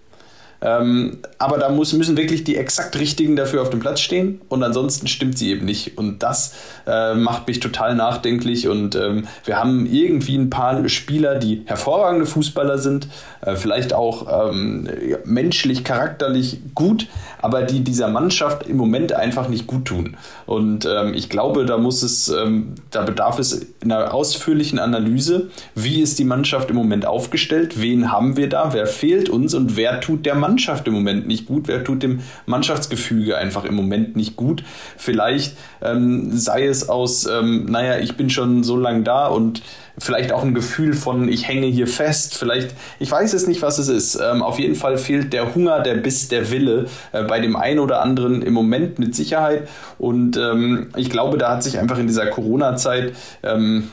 ähm, 0.63 1.17
aber 1.39 1.57
da 1.57 1.69
muss, 1.69 1.91
müssen 1.93 2.15
wirklich 2.15 2.45
die 2.45 2.55
exakt 2.55 2.97
richtigen 2.97 3.35
dafür 3.35 3.61
auf 3.61 3.69
dem 3.69 3.81
Platz 3.81 3.99
stehen 3.99 4.39
und 4.47 4.63
ansonsten 4.63 5.07
stimmt 5.07 5.37
sie 5.37 5.51
eben 5.51 5.65
nicht. 5.65 5.97
Und 5.97 6.23
das 6.23 6.55
äh, 6.87 7.15
macht 7.15 7.47
mich 7.47 7.59
total 7.59 7.95
nachdenklich. 7.95 8.69
Und 8.69 8.95
ähm, 8.95 9.27
wir 9.43 9.59
haben 9.59 9.85
irgendwie 9.85 10.37
ein 10.37 10.49
paar 10.49 10.87
Spieler, 10.87 11.35
die 11.35 11.63
hervorragende 11.65 12.25
Fußballer 12.25 12.77
sind, 12.77 13.09
äh, 13.41 13.55
vielleicht 13.55 13.93
auch 13.93 14.51
ähm, 14.51 14.89
menschlich, 15.25 15.83
charakterlich 15.83 16.59
gut, 16.73 17.07
aber 17.43 17.63
die 17.63 17.81
dieser 17.81 18.07
Mannschaft 18.07 18.67
im 18.67 18.77
Moment 18.77 19.11
einfach 19.11 19.49
nicht 19.49 19.67
gut 19.67 19.83
tun. 19.85 20.15
Und 20.45 20.85
ähm, 20.85 21.13
ich 21.13 21.29
glaube, 21.29 21.65
da 21.65 21.77
muss 21.77 22.01
es, 22.01 22.29
ähm, 22.29 22.75
da 22.89 23.03
bedarf 23.03 23.37
es 23.37 23.67
einer 23.83 24.13
ausführlichen 24.13 24.79
Analyse, 24.79 25.49
wie 25.75 26.01
ist 26.01 26.17
die 26.19 26.23
Mannschaft 26.23 26.69
im 26.69 26.77
Moment 26.77 27.05
aufgestellt, 27.05 27.81
wen 27.81 28.13
haben 28.13 28.37
wir 28.37 28.47
da, 28.47 28.71
wer 28.71 28.87
fehlt 28.87 29.27
uns? 29.27 29.53
Und 29.53 29.75
wer 29.75 29.99
tut 29.99 30.25
der 30.25 30.35
Mannschaft 30.35 30.87
im 30.87 30.93
Moment 30.93 31.27
nicht 31.27 31.45
gut, 31.45 31.67
wer 31.67 31.83
tut 31.83 32.01
dem 32.01 32.21
Mannschaftsgefüge 32.45 33.37
einfach 33.37 33.65
im 33.65 33.75
Moment 33.75 34.15
nicht 34.15 34.37
gut. 34.37 34.63
Vielleicht 34.95 35.57
ähm, 35.81 36.29
sei 36.31 36.65
es 36.65 36.87
aus, 36.87 37.25
ähm, 37.25 37.65
naja, 37.65 37.99
ich 37.99 38.15
bin 38.15 38.29
schon 38.29 38.63
so 38.63 38.77
lange 38.77 39.03
da 39.03 39.27
und 39.27 39.61
vielleicht 39.97 40.31
auch 40.31 40.43
ein 40.43 40.53
Gefühl 40.53 40.93
von, 40.93 41.29
ich 41.29 41.47
hänge 41.47 41.67
hier 41.67 41.87
fest, 41.87 42.35
vielleicht, 42.37 42.75
ich 42.99 43.11
weiß 43.11 43.33
es 43.33 43.47
nicht, 43.47 43.61
was 43.61 43.77
es 43.77 43.89
ist. 43.89 44.15
Ähm, 44.15 44.41
auf 44.41 44.59
jeden 44.59 44.75
Fall 44.75 44.97
fehlt 44.97 45.33
der 45.33 45.53
Hunger, 45.53 45.81
der 45.81 45.95
Biss, 45.95 46.27
der 46.27 46.51
Wille 46.51 46.87
äh, 47.11 47.23
bei 47.23 47.39
dem 47.39 47.55
einen 47.55 47.79
oder 47.79 48.01
anderen 48.01 48.41
im 48.41 48.53
Moment 48.53 48.99
mit 48.99 49.15
Sicherheit. 49.15 49.67
Und 49.99 50.37
ähm, 50.37 50.89
ich 50.95 51.09
glaube, 51.09 51.37
da 51.37 51.51
hat 51.51 51.63
sich 51.63 51.77
einfach 51.77 51.99
in 51.99 52.07
dieser 52.07 52.27
Corona-Zeit 52.27 53.13
ähm, 53.43 53.89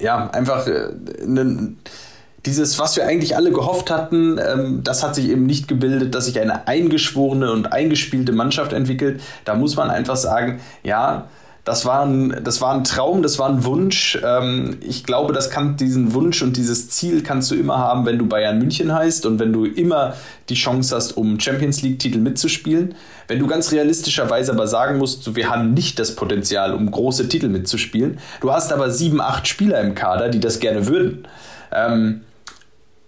ja 0.00 0.30
einfach 0.30 0.66
äh, 0.66 0.90
ne, 1.24 1.74
dieses, 2.44 2.78
was 2.78 2.96
wir 2.96 3.06
eigentlich 3.06 3.36
alle 3.36 3.52
gehofft 3.52 3.90
hatten, 3.90 4.38
ähm, 4.38 4.80
das 4.82 5.02
hat 5.02 5.14
sich 5.14 5.28
eben 5.28 5.46
nicht 5.46 5.68
gebildet, 5.68 6.14
dass 6.14 6.26
sich 6.26 6.40
eine 6.40 6.66
eingeschworene 6.66 7.52
und 7.52 7.72
eingespielte 7.72 8.32
Mannschaft 8.32 8.72
entwickelt. 8.72 9.20
Da 9.44 9.54
muss 9.54 9.76
man 9.76 9.90
einfach 9.90 10.16
sagen, 10.16 10.60
ja, 10.82 11.28
das 11.64 11.86
war 11.86 12.04
ein, 12.04 12.40
das 12.42 12.60
war 12.60 12.74
ein 12.74 12.82
Traum, 12.82 13.22
das 13.22 13.38
war 13.38 13.48
ein 13.48 13.64
Wunsch. 13.64 14.18
Ähm, 14.24 14.78
ich 14.80 15.04
glaube, 15.04 15.32
das 15.32 15.48
kann 15.48 15.76
diesen 15.76 16.12
Wunsch 16.12 16.42
und 16.42 16.56
dieses 16.56 16.90
Ziel 16.90 17.22
kannst 17.22 17.52
du 17.52 17.54
immer 17.54 17.78
haben, 17.78 18.04
wenn 18.04 18.18
du 18.18 18.26
Bayern 18.26 18.58
München 18.58 18.92
heißt 18.92 19.26
und 19.26 19.38
wenn 19.38 19.52
du 19.52 19.64
immer 19.64 20.14
die 20.48 20.54
Chance 20.54 20.96
hast, 20.96 21.16
um 21.16 21.38
Champions 21.38 21.82
League-Titel 21.82 22.18
mitzuspielen. 22.18 22.96
Wenn 23.28 23.38
du 23.38 23.46
ganz 23.46 23.70
realistischerweise 23.70 24.52
aber 24.52 24.66
sagen 24.66 24.98
musst, 24.98 25.36
wir 25.36 25.50
haben 25.50 25.72
nicht 25.72 26.00
das 26.00 26.16
Potenzial, 26.16 26.74
um 26.74 26.90
große 26.90 27.28
Titel 27.28 27.48
mitzuspielen, 27.48 28.18
du 28.40 28.52
hast 28.52 28.72
aber 28.72 28.90
sieben, 28.90 29.20
acht 29.20 29.46
Spieler 29.46 29.80
im 29.80 29.94
Kader, 29.94 30.30
die 30.30 30.40
das 30.40 30.58
gerne 30.58 30.88
würden. 30.88 31.28
Ähm, 31.72 32.22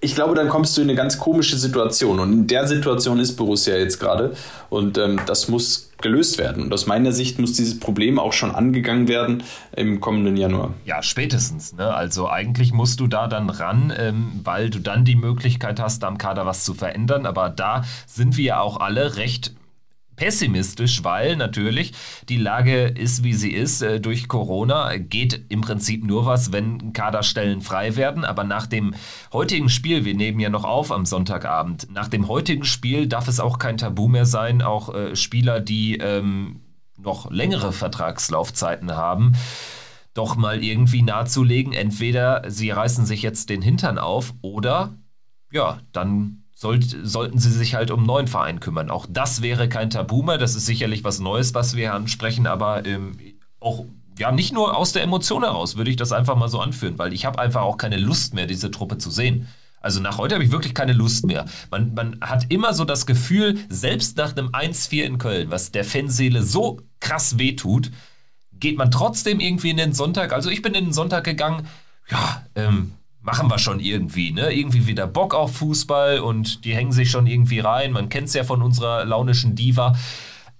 ich 0.04 0.14
glaube, 0.14 0.34
dann 0.34 0.50
kommst 0.50 0.76
du 0.76 0.82
in 0.82 0.88
eine 0.88 0.96
ganz 0.96 1.18
komische 1.18 1.56
Situation. 1.56 2.20
Und 2.20 2.32
in 2.32 2.46
der 2.46 2.66
Situation 2.66 3.18
ist 3.18 3.36
Borussia 3.36 3.76
jetzt 3.76 3.98
gerade. 3.98 4.34
Und 4.68 4.98
ähm, 4.98 5.18
das 5.26 5.48
muss 5.48 5.90
gelöst 6.02 6.36
werden. 6.38 6.64
Und 6.64 6.74
aus 6.74 6.86
meiner 6.86 7.12
Sicht 7.12 7.38
muss 7.38 7.54
dieses 7.54 7.80
Problem 7.80 8.18
auch 8.18 8.34
schon 8.34 8.54
angegangen 8.54 9.08
werden 9.08 9.42
im 9.74 10.00
kommenden 10.00 10.36
Januar. 10.36 10.74
Ja, 10.84 11.02
spätestens. 11.02 11.72
Ne? 11.72 11.94
Also 11.94 12.28
eigentlich 12.28 12.72
musst 12.72 13.00
du 13.00 13.06
da 13.06 13.26
dann 13.26 13.48
ran, 13.48 13.92
ähm, 13.96 14.40
weil 14.44 14.68
du 14.68 14.78
dann 14.78 15.06
die 15.06 15.16
Möglichkeit 15.16 15.80
hast, 15.80 16.04
am 16.04 16.18
Kader 16.18 16.44
was 16.44 16.64
zu 16.64 16.74
verändern. 16.74 17.24
Aber 17.24 17.48
da 17.48 17.84
sind 18.06 18.36
wir 18.36 18.44
ja 18.44 18.60
auch 18.60 18.80
alle 18.80 19.16
recht 19.16 19.52
pessimistisch, 20.16 21.04
weil 21.04 21.36
natürlich 21.36 21.92
die 22.28 22.36
Lage 22.36 22.84
ist, 22.84 23.24
wie 23.24 23.34
sie 23.34 23.52
ist. 23.52 23.82
Äh, 23.82 24.00
durch 24.00 24.28
Corona 24.28 24.96
geht 24.96 25.46
im 25.48 25.60
Prinzip 25.60 26.04
nur 26.04 26.26
was, 26.26 26.52
wenn 26.52 26.92
Kaderstellen 26.92 27.60
frei 27.60 27.96
werden. 27.96 28.24
Aber 28.24 28.44
nach 28.44 28.66
dem 28.66 28.94
heutigen 29.32 29.68
Spiel, 29.68 30.04
wir 30.04 30.14
nehmen 30.14 30.40
ja 30.40 30.50
noch 30.50 30.64
auf 30.64 30.92
am 30.92 31.06
Sonntagabend, 31.06 31.88
nach 31.90 32.08
dem 32.08 32.28
heutigen 32.28 32.64
Spiel 32.64 33.06
darf 33.06 33.28
es 33.28 33.40
auch 33.40 33.58
kein 33.58 33.76
Tabu 33.76 34.08
mehr 34.08 34.26
sein, 34.26 34.62
auch 34.62 34.94
äh, 34.94 35.16
Spieler, 35.16 35.60
die 35.60 35.96
ähm, 35.96 36.60
noch 36.96 37.30
längere 37.30 37.72
Vertragslaufzeiten 37.72 38.92
haben, 38.92 39.32
doch 40.14 40.36
mal 40.36 40.62
irgendwie 40.62 41.02
nahezulegen. 41.02 41.72
Entweder 41.72 42.48
sie 42.48 42.70
reißen 42.70 43.06
sich 43.06 43.22
jetzt 43.22 43.50
den 43.50 43.62
Hintern 43.62 43.98
auf 43.98 44.34
oder 44.42 44.96
ja, 45.50 45.80
dann 45.92 46.43
sollt, 46.54 46.96
sollten 47.02 47.38
sie 47.38 47.50
sich 47.50 47.74
halt 47.74 47.90
um 47.90 48.00
einen 48.00 48.06
neuen 48.06 48.28
Verein 48.28 48.60
kümmern. 48.60 48.90
Auch 48.90 49.06
das 49.08 49.42
wäre 49.42 49.68
kein 49.68 49.90
Tabu 49.90 50.22
mehr. 50.22 50.38
Das 50.38 50.54
ist 50.54 50.66
sicherlich 50.66 51.04
was 51.04 51.18
Neues, 51.18 51.54
was 51.54 51.76
wir 51.76 51.94
ansprechen, 51.94 52.46
aber 52.46 52.86
ähm, 52.86 53.16
auch 53.60 53.84
ja, 54.18 54.30
nicht 54.30 54.52
nur 54.52 54.76
aus 54.76 54.92
der 54.92 55.02
Emotion 55.02 55.42
heraus 55.42 55.76
würde 55.76 55.90
ich 55.90 55.96
das 55.96 56.12
einfach 56.12 56.36
mal 56.36 56.48
so 56.48 56.60
anführen, 56.60 56.98
weil 56.98 57.12
ich 57.12 57.24
habe 57.24 57.38
einfach 57.38 57.62
auch 57.62 57.76
keine 57.76 57.96
Lust 57.96 58.34
mehr, 58.34 58.46
diese 58.46 58.70
Truppe 58.70 58.98
zu 58.98 59.10
sehen. 59.10 59.48
Also 59.80 60.00
nach 60.00 60.16
heute 60.16 60.36
habe 60.36 60.44
ich 60.44 60.52
wirklich 60.52 60.72
keine 60.72 60.92
Lust 60.92 61.26
mehr. 61.26 61.44
Man, 61.70 61.92
man 61.94 62.18
hat 62.22 62.50
immer 62.50 62.72
so 62.72 62.84
das 62.84 63.04
Gefühl, 63.04 63.58
selbst 63.68 64.16
nach 64.16 64.34
einem 64.34 64.48
1-4 64.48 65.02
in 65.02 65.18
Köln, 65.18 65.50
was 65.50 65.72
der 65.72 65.84
Fanseele 65.84 66.42
so 66.42 66.80
krass 67.00 67.38
wehtut, 67.38 67.90
geht 68.52 68.78
man 68.78 68.90
trotzdem 68.90 69.40
irgendwie 69.40 69.70
in 69.70 69.76
den 69.76 69.92
Sonntag. 69.92 70.32
Also 70.32 70.48
ich 70.48 70.62
bin 70.62 70.74
in 70.74 70.86
den 70.86 70.92
Sonntag 70.94 71.24
gegangen, 71.24 71.66
ja, 72.08 72.46
ähm, 72.54 72.92
machen 73.24 73.50
wir 73.50 73.58
schon 73.58 73.80
irgendwie, 73.80 74.30
ne? 74.32 74.52
Irgendwie 74.52 74.86
wieder 74.86 75.06
Bock 75.06 75.34
auf 75.34 75.56
Fußball 75.56 76.20
und 76.20 76.64
die 76.64 76.74
hängen 76.74 76.92
sich 76.92 77.10
schon 77.10 77.26
irgendwie 77.26 77.58
rein. 77.58 77.92
Man 77.92 78.08
kennt 78.08 78.28
es 78.28 78.34
ja 78.34 78.44
von 78.44 78.62
unserer 78.62 79.04
launischen 79.04 79.56
Diva. 79.56 79.96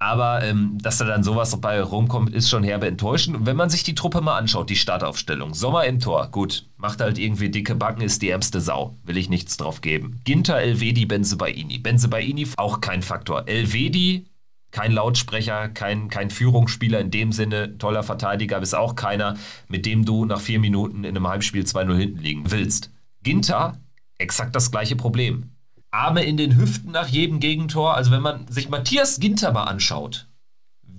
Aber 0.00 0.42
ähm, 0.42 0.76
dass 0.82 0.98
da 0.98 1.04
dann 1.04 1.22
sowas 1.22 1.58
bei 1.60 1.80
rumkommt, 1.80 2.34
ist 2.34 2.50
schon 2.50 2.64
herbe 2.64 2.86
enttäuschend. 2.86 3.36
Und 3.36 3.46
wenn 3.46 3.56
man 3.56 3.70
sich 3.70 3.84
die 3.84 3.94
Truppe 3.94 4.20
mal 4.20 4.36
anschaut, 4.36 4.68
die 4.68 4.76
Startaufstellung, 4.76 5.54
Sommer 5.54 5.84
im 5.84 6.00
Tor, 6.00 6.28
gut, 6.30 6.66
macht 6.76 7.00
halt 7.00 7.18
irgendwie 7.18 7.48
dicke 7.48 7.74
Backen, 7.74 8.02
ist 8.02 8.20
die 8.20 8.28
ärmste 8.28 8.60
Sau. 8.60 8.96
Will 9.04 9.16
ich 9.16 9.30
nichts 9.30 9.56
drauf 9.56 9.80
geben. 9.80 10.20
Ginter, 10.24 10.58
Elvedi, 10.58 11.06
Benzebaini. 11.06 11.78
Benzebaini 11.78 12.48
auch 12.56 12.80
kein 12.80 13.02
Faktor. 13.02 13.46
Elvedi 13.46 14.26
kein 14.74 14.90
Lautsprecher, 14.90 15.68
kein, 15.68 16.08
kein 16.08 16.30
Führungsspieler 16.30 16.98
in 16.98 17.12
dem 17.12 17.30
Sinne, 17.30 17.78
toller 17.78 18.02
Verteidiger, 18.02 18.58
bist 18.58 18.74
auch 18.74 18.96
keiner, 18.96 19.36
mit 19.68 19.86
dem 19.86 20.04
du 20.04 20.24
nach 20.24 20.40
vier 20.40 20.58
Minuten 20.58 21.04
in 21.04 21.16
einem 21.16 21.28
Heimspiel 21.28 21.62
2-0 21.62 21.96
hinten 21.96 22.18
liegen 22.18 22.50
willst. 22.50 22.90
Ginter, 23.22 23.78
exakt 24.18 24.56
das 24.56 24.72
gleiche 24.72 24.96
Problem. 24.96 25.52
Arme 25.92 26.24
in 26.24 26.36
den 26.36 26.56
Hüften 26.56 26.90
nach 26.90 27.06
jedem 27.06 27.38
Gegentor. 27.38 27.94
Also 27.94 28.10
wenn 28.10 28.20
man 28.20 28.48
sich 28.48 28.68
Matthias 28.68 29.20
Ginter 29.20 29.52
mal 29.52 29.62
anschaut, 29.62 30.26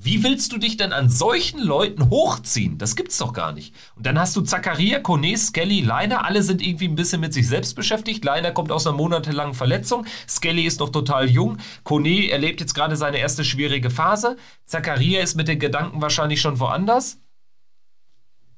wie 0.06 0.24
willst 0.24 0.52
du 0.52 0.60
dich 0.60 0.78
denn 0.78 0.94
an 0.94 1.10
solchen 1.10 1.60
Leuten 1.60 2.12
hochziehen? 2.12 2.78
Das 2.78 2.96
gibt's 2.96 3.18
doch 3.18 3.34
gar 3.34 3.52
nicht. 3.52 3.74
Und 3.96 4.06
dann 4.06 4.20
hast 4.20 4.36
du 4.36 4.42
Zakaria, 4.42 5.00
Kone, 5.00 5.36
Skelly, 5.36 5.82
Leiner. 5.82 6.26
Alle 6.26 6.44
sind 6.44 6.62
irgendwie 6.62 6.88
ein 6.88 6.96
bisschen 6.96 7.22
mit 7.22 7.34
sich 7.34 7.48
selbst 7.48 7.76
beschäftigt. 7.76 8.24
Leiner 8.24 8.52
kommt 8.52 8.72
aus 8.72 8.86
einer 8.86 8.96
monatelangen 8.96 9.56
Verletzung. 9.56 10.06
Skelly 10.30 10.66
ist 10.66 10.80
noch 10.80 10.90
total 10.90 11.28
jung. 11.28 11.58
Kone 11.84 12.30
erlebt 12.30 12.62
jetzt 12.62 12.76
gerade 12.76 12.96
seine 12.96 13.18
erste 13.18 13.44
schwierige 13.44 13.90
Phase. 13.90 14.38
Zakaria 14.66 15.22
ist 15.22 15.36
mit 15.36 15.48
den 15.48 15.58
Gedanken 15.58 16.02
wahrscheinlich 16.02 16.40
schon 16.40 16.60
woanders. 16.60 17.18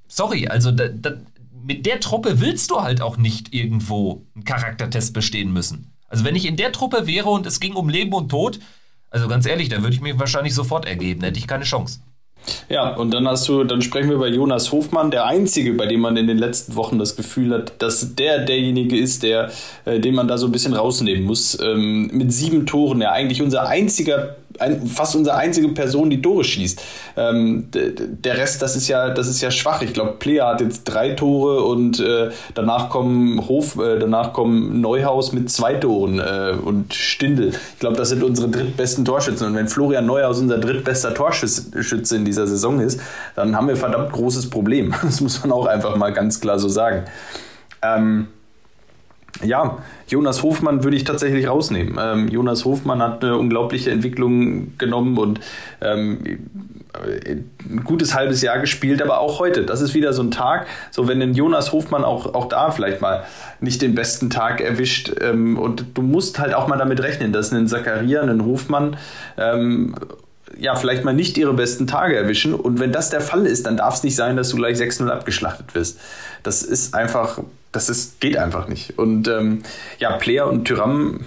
Sorry, 0.09 0.49
also 0.49 0.71
da, 0.71 0.89
da, 0.89 1.13
mit 1.63 1.85
der 1.85 2.01
Truppe 2.01 2.41
willst 2.41 2.71
du 2.71 2.81
halt 2.81 3.01
auch 3.01 3.15
nicht 3.15 3.53
irgendwo 3.53 4.25
einen 4.35 4.43
Charaktertest 4.43 5.13
bestehen 5.13 5.53
müssen. 5.53 5.93
Also 6.09 6.25
wenn 6.25 6.35
ich 6.35 6.45
in 6.45 6.57
der 6.57 6.73
Truppe 6.73 7.07
wäre 7.07 7.29
und 7.29 7.45
es 7.45 7.61
ging 7.61 7.73
um 7.73 7.87
Leben 7.87 8.13
und 8.13 8.29
Tod, 8.29 8.59
also 9.09 9.27
ganz 9.27 9.45
ehrlich, 9.45 9.69
da 9.69 9.81
würde 9.81 9.93
ich 9.93 10.01
mich 10.01 10.19
wahrscheinlich 10.19 10.53
sofort 10.53 10.85
ergeben, 10.85 11.23
hätte 11.23 11.39
ich 11.39 11.47
keine 11.47 11.63
Chance. 11.63 11.99
Ja, 12.69 12.95
und 12.95 13.13
dann 13.13 13.27
hast 13.27 13.47
du, 13.47 13.63
dann 13.63 13.81
sprechen 13.81 14.09
wir 14.09 14.15
über 14.15 14.27
Jonas 14.27 14.71
Hofmann, 14.71 15.11
der 15.11 15.25
einzige, 15.25 15.73
bei 15.73 15.85
dem 15.85 15.99
man 15.99 16.15
in 16.17 16.27
den 16.27 16.37
letzten 16.37 16.75
Wochen 16.75 16.99
das 16.99 17.15
Gefühl 17.15 17.53
hat, 17.53 17.81
dass 17.81 18.15
der 18.15 18.39
derjenige 18.45 18.97
ist, 18.97 19.23
der, 19.23 19.51
äh, 19.85 19.99
den 19.99 20.15
man 20.15 20.27
da 20.27 20.37
so 20.37 20.45
ein 20.45 20.51
bisschen 20.51 20.73
rausnehmen 20.73 21.23
muss. 21.23 21.59
Ähm, 21.59 22.09
mit 22.13 22.31
sieben 22.31 22.65
Toren, 22.65 23.01
ja 23.01 23.11
eigentlich 23.11 23.41
unser 23.41 23.67
einziger 23.67 24.37
ein, 24.59 24.87
fast 24.87 25.15
unsere 25.15 25.37
einzige 25.37 25.69
Person, 25.69 26.09
die 26.09 26.21
Tore 26.21 26.43
schießt. 26.43 26.81
Ähm, 27.17 27.69
der 27.71 28.37
Rest, 28.37 28.61
das 28.61 28.75
ist 28.75 28.87
ja, 28.87 29.09
das 29.09 29.27
ist 29.27 29.41
ja 29.41 29.51
schwach. 29.51 29.81
Ich 29.81 29.93
glaube, 29.93 30.13
Player 30.19 30.47
hat 30.47 30.61
jetzt 30.61 30.83
drei 30.85 31.11
Tore 31.11 31.63
und 31.63 31.99
äh, 31.99 32.29
danach 32.53 32.89
kommen 32.89 33.47
Hof, 33.47 33.77
äh, 33.77 33.99
danach 33.99 34.33
kommen 34.33 34.81
Neuhaus 34.81 35.31
mit 35.33 35.49
zwei 35.49 35.75
Toren 35.75 36.19
äh, 36.19 36.53
und 36.63 36.93
Stindel. 36.93 37.49
Ich 37.73 37.79
glaube, 37.79 37.95
das 37.95 38.09
sind 38.09 38.23
unsere 38.23 38.49
drittbesten 38.49 39.05
Torschützen. 39.05 39.47
Und 39.47 39.55
wenn 39.55 39.67
Florian 39.67 40.05
Neuhaus 40.05 40.39
unser 40.39 40.57
drittbester 40.57 41.13
Torschütze 41.13 42.15
in 42.15 42.25
dieser 42.25 42.47
Saison 42.47 42.79
ist, 42.79 42.99
dann 43.35 43.55
haben 43.55 43.67
wir 43.67 43.75
verdammt 43.75 44.11
großes 44.11 44.49
Problem. 44.49 44.93
Das 45.07 45.21
muss 45.21 45.41
man 45.41 45.53
auch 45.53 45.67
einfach 45.67 45.95
mal 45.95 46.11
ganz 46.11 46.41
klar 46.41 46.59
so 46.59 46.67
sagen. 46.67 47.05
Ähm, 47.81 48.27
ja, 49.43 49.77
Jonas 50.07 50.43
Hofmann 50.43 50.83
würde 50.83 50.97
ich 50.97 51.03
tatsächlich 51.03 51.47
rausnehmen. 51.47 51.97
Ähm, 51.99 52.27
Jonas 52.27 52.65
Hofmann 52.65 53.01
hat 53.01 53.23
eine 53.23 53.37
unglaubliche 53.37 53.91
Entwicklung 53.91 54.77
genommen 54.77 55.17
und 55.17 55.39
ähm, 55.81 56.19
ein 57.69 57.83
gutes 57.83 58.15
halbes 58.15 58.41
Jahr 58.41 58.59
gespielt, 58.59 59.01
aber 59.01 59.19
auch 59.19 59.39
heute. 59.39 59.63
Das 59.63 59.81
ist 59.81 59.93
wieder 59.93 60.13
so 60.13 60.23
ein 60.23 60.31
Tag, 60.31 60.67
so 60.91 61.07
wenn 61.07 61.21
ein 61.21 61.33
Jonas 61.33 61.71
Hofmann 61.71 62.03
auch, 62.03 62.33
auch 62.33 62.47
da 62.47 62.71
vielleicht 62.71 63.01
mal 63.01 63.23
nicht 63.59 63.81
den 63.81 63.95
besten 63.95 64.29
Tag 64.29 64.61
erwischt 64.61 65.11
ähm, 65.21 65.57
und 65.57 65.85
du 65.93 66.01
musst 66.01 66.39
halt 66.39 66.53
auch 66.53 66.67
mal 66.67 66.77
damit 66.77 67.01
rechnen, 67.01 67.33
dass 67.33 67.51
ein 67.51 67.67
Zakaria, 67.67 68.21
ein 68.21 68.45
Hofmann 68.45 68.97
ähm, 69.37 69.95
ja, 70.57 70.75
vielleicht 70.75 71.03
mal 71.03 71.13
nicht 71.13 71.37
ihre 71.37 71.53
besten 71.53 71.87
Tage 71.87 72.15
erwischen. 72.15 72.53
Und 72.53 72.79
wenn 72.79 72.91
das 72.91 73.09
der 73.09 73.21
Fall 73.21 73.45
ist, 73.45 73.65
dann 73.65 73.77
darf 73.77 73.95
es 73.95 74.03
nicht 74.03 74.15
sein, 74.15 74.37
dass 74.37 74.49
du 74.49 74.57
gleich 74.57 74.77
6-0 74.77 75.09
abgeschlachtet 75.09 75.75
wirst. 75.75 75.99
Das 76.43 76.61
ist 76.63 76.93
einfach 76.93 77.39
das 77.71 77.89
ist, 77.89 78.19
geht 78.19 78.37
einfach 78.37 78.67
nicht. 78.67 78.97
Und 78.97 79.27
ähm, 79.27 79.63
ja, 79.99 80.13
Player 80.13 80.47
und 80.47 80.65
Tyram, 80.65 81.21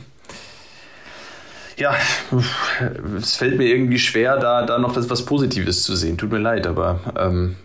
ja, 1.77 1.95
es 3.17 3.37
fällt 3.37 3.57
mir 3.57 3.67
irgendwie 3.67 3.99
schwer, 3.99 4.37
da, 4.37 4.67
da 4.67 4.79
noch 4.79 4.93
das 4.93 5.09
was 5.09 5.25
Positives 5.25 5.85
zu 5.85 5.95
sehen. 5.95 6.19
Tut 6.19 6.33
mir 6.33 6.39
leid, 6.39 6.67
aber 6.67 7.01
ähm, 7.19 7.57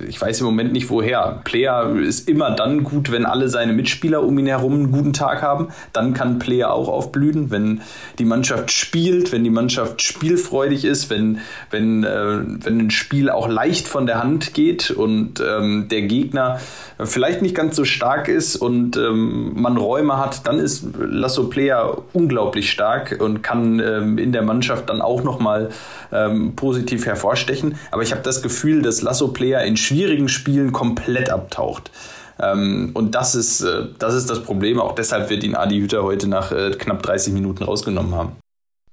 ich 0.00 0.20
weiß 0.20 0.40
im 0.40 0.46
Moment 0.46 0.72
nicht 0.72 0.90
woher. 0.90 1.40
Player 1.44 1.94
ist 1.96 2.28
immer 2.28 2.50
dann 2.50 2.82
gut, 2.82 3.12
wenn 3.12 3.26
alle 3.26 3.48
seine 3.48 3.72
Mitspieler 3.72 4.22
um 4.22 4.38
ihn 4.38 4.46
herum 4.46 4.74
einen 4.74 4.92
guten 4.92 5.12
Tag 5.12 5.42
haben. 5.42 5.68
Dann 5.92 6.14
kann 6.14 6.38
Player 6.38 6.72
auch 6.72 6.88
aufblühen, 6.88 7.50
wenn 7.50 7.80
die 8.18 8.24
Mannschaft 8.24 8.72
spielt, 8.72 9.30
wenn 9.32 9.44
die 9.44 9.50
Mannschaft 9.50 10.02
spielfreudig 10.02 10.84
ist, 10.84 11.10
wenn, 11.10 11.38
wenn, 11.70 12.02
äh, 12.02 12.40
wenn 12.64 12.78
ein 12.78 12.90
Spiel 12.90 13.30
auch 13.30 13.48
leicht 13.48 13.86
von 13.86 14.06
der 14.06 14.22
Hand 14.22 14.54
geht 14.54 14.90
und 14.90 15.40
ähm, 15.40 15.86
der 15.88 16.02
Gegner 16.02 16.58
vielleicht 17.06 17.42
nicht 17.42 17.54
ganz 17.54 17.76
so 17.76 17.84
stark 17.84 18.28
ist 18.28 18.56
und 18.56 18.96
ähm, 18.96 19.52
man 19.54 19.76
Räume 19.76 20.18
hat, 20.18 20.46
dann 20.46 20.58
ist 20.58 20.86
Lasso 20.98 21.44
Player 21.44 21.98
unglaublich 22.12 22.70
stark 22.70 23.18
und 23.20 23.42
kann 23.42 23.80
ähm, 23.80 24.18
in 24.18 24.32
der 24.32 24.42
Mannschaft 24.42 24.88
dann 24.88 25.00
auch 25.00 25.22
nochmal 25.22 25.70
ähm, 26.12 26.54
positiv 26.56 27.06
hervorstechen. 27.06 27.76
Aber 27.90 28.02
ich 28.02 28.12
habe 28.12 28.22
das 28.22 28.42
Gefühl, 28.42 28.82
dass 28.82 29.02
Lasso 29.02 29.28
Player 29.28 29.62
in 29.64 29.76
schwierigen 29.76 30.28
Spielen 30.28 30.72
komplett 30.72 31.30
abtaucht. 31.30 31.90
Ähm, 32.38 32.90
und 32.94 33.14
das 33.14 33.34
ist, 33.34 33.60
äh, 33.60 33.86
das 33.98 34.14
ist 34.14 34.28
das 34.30 34.42
Problem. 34.42 34.80
Auch 34.80 34.94
deshalb 34.94 35.30
wird 35.30 35.44
ihn 35.44 35.54
Adi 35.54 35.80
Hütter 35.80 36.02
heute 36.02 36.28
nach 36.28 36.52
äh, 36.52 36.70
knapp 36.72 37.02
30 37.02 37.32
Minuten 37.32 37.64
rausgenommen 37.64 38.14
haben. 38.14 38.43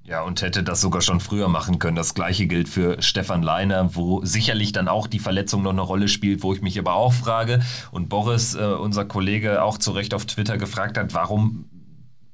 Ja, 0.03 0.24
und 0.24 0.41
hätte 0.41 0.63
das 0.63 0.81
sogar 0.81 1.01
schon 1.01 1.20
früher 1.20 1.48
machen 1.48 1.77
können. 1.77 1.96
Das 1.96 2.15
gleiche 2.15 2.48
gilt 2.48 2.67
für 2.67 3.01
Stefan 3.01 3.43
Leiner, 3.43 3.96
wo 3.96 4.25
sicherlich 4.25 4.72
dann 4.72 4.88
auch 4.88 5.08
die 5.08 5.20
Verletzung 5.20 5.62
noch 5.62 5.72
eine 5.72 5.81
Rolle 5.81 6.08
spielt, 6.08 6.41
wo 6.41 6.53
ich 6.53 6.62
mich 6.62 6.79
aber 6.79 6.96
auch 6.96 7.13
frage 7.13 7.62
und 7.91 8.10
Boris, 8.10 8.55
äh, 8.55 8.63
unser 8.63 9.05
Kollege, 9.05 9.62
auch 9.62 9.77
zu 9.77 9.91
Recht 9.91 10.13
auf 10.13 10.25
Twitter 10.25 10.58
gefragt 10.58 10.98
hat, 10.98 11.13
warum 11.13 11.65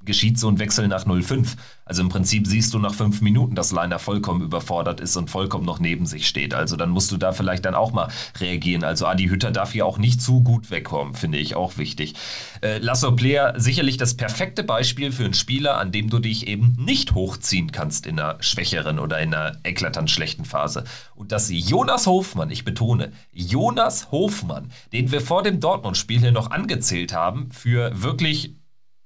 geschieht 0.07 0.39
so 0.39 0.47
ein 0.49 0.57
Wechsel 0.57 0.87
nach 0.87 1.05
05. 1.05 1.55
Also 1.85 2.01
im 2.01 2.09
Prinzip 2.09 2.47
siehst 2.47 2.73
du 2.73 2.79
nach 2.79 2.95
fünf 2.95 3.21
Minuten, 3.21 3.53
dass 3.53 3.71
Leiner 3.71 3.99
vollkommen 3.99 4.41
überfordert 4.41 4.99
ist 4.99 5.15
und 5.15 5.29
vollkommen 5.29 5.65
noch 5.65 5.79
neben 5.79 6.07
sich 6.07 6.27
steht. 6.27 6.55
Also 6.55 6.75
dann 6.75 6.89
musst 6.89 7.11
du 7.11 7.17
da 7.17 7.31
vielleicht 7.31 7.65
dann 7.65 7.75
auch 7.75 7.91
mal 7.91 8.09
reagieren. 8.39 8.83
Also 8.83 9.05
Adi 9.05 9.27
Hütter 9.27 9.51
darf 9.51 9.73
hier 9.73 9.85
auch 9.85 9.99
nicht 9.99 10.21
zu 10.21 10.41
gut 10.41 10.71
wegkommen, 10.71 11.13
finde 11.13 11.37
ich 11.37 11.55
auch 11.55 11.77
wichtig. 11.77 12.15
Äh, 12.61 12.79
Lasso 12.79 13.11
Player 13.11 13.53
sicherlich 13.57 13.97
das 13.97 14.15
perfekte 14.15 14.63
Beispiel 14.63 15.11
für 15.11 15.25
einen 15.25 15.33
Spieler, 15.33 15.77
an 15.77 15.91
dem 15.91 16.09
du 16.09 16.19
dich 16.19 16.47
eben 16.47 16.75
nicht 16.79 17.13
hochziehen 17.13 17.71
kannst 17.71 18.07
in 18.07 18.19
einer 18.19 18.41
schwächeren 18.41 18.97
oder 18.97 19.19
in 19.19 19.33
einer 19.33 19.57
eklatant 19.63 20.09
schlechten 20.09 20.45
Phase. 20.45 20.83
Und 21.15 21.31
dass 21.31 21.49
Jonas 21.51 22.07
Hofmann, 22.07 22.49
ich 22.49 22.65
betone, 22.65 23.11
Jonas 23.31 24.11
Hofmann, 24.11 24.71
den 24.93 25.11
wir 25.11 25.21
vor 25.21 25.43
dem 25.43 25.59
Dortmund-Spiel 25.59 26.19
hier 26.19 26.31
noch 26.31 26.51
angezählt 26.51 27.13
haben, 27.13 27.51
für 27.51 27.91
wirklich 28.01 28.55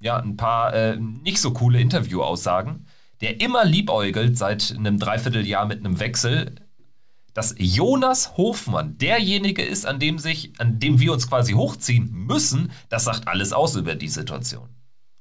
ja, 0.01 0.17
ein 0.17 0.35
paar 0.35 0.73
äh, 0.73 0.97
nicht 0.97 1.39
so 1.39 1.51
coole 1.51 1.79
Interviewaussagen, 1.79 2.87
der 3.21 3.39
immer 3.39 3.63
liebäugelt 3.63 4.37
seit 4.37 4.75
einem 4.75 4.99
Dreivierteljahr 4.99 5.65
mit 5.67 5.79
einem 5.79 5.99
Wechsel, 5.99 6.55
dass 7.33 7.55
Jonas 7.57 8.35
Hofmann 8.35 8.97
derjenige 8.97 9.63
ist, 9.63 9.85
an 9.85 9.99
dem 9.99 10.19
sich, 10.19 10.51
an 10.57 10.79
dem 10.79 10.99
wir 10.99 11.13
uns 11.13 11.29
quasi 11.29 11.53
hochziehen 11.53 12.11
müssen, 12.11 12.71
das 12.89 13.05
sagt 13.05 13.27
alles 13.27 13.53
aus 13.53 13.75
über 13.75 13.95
die 13.95 14.09
Situation. 14.09 14.69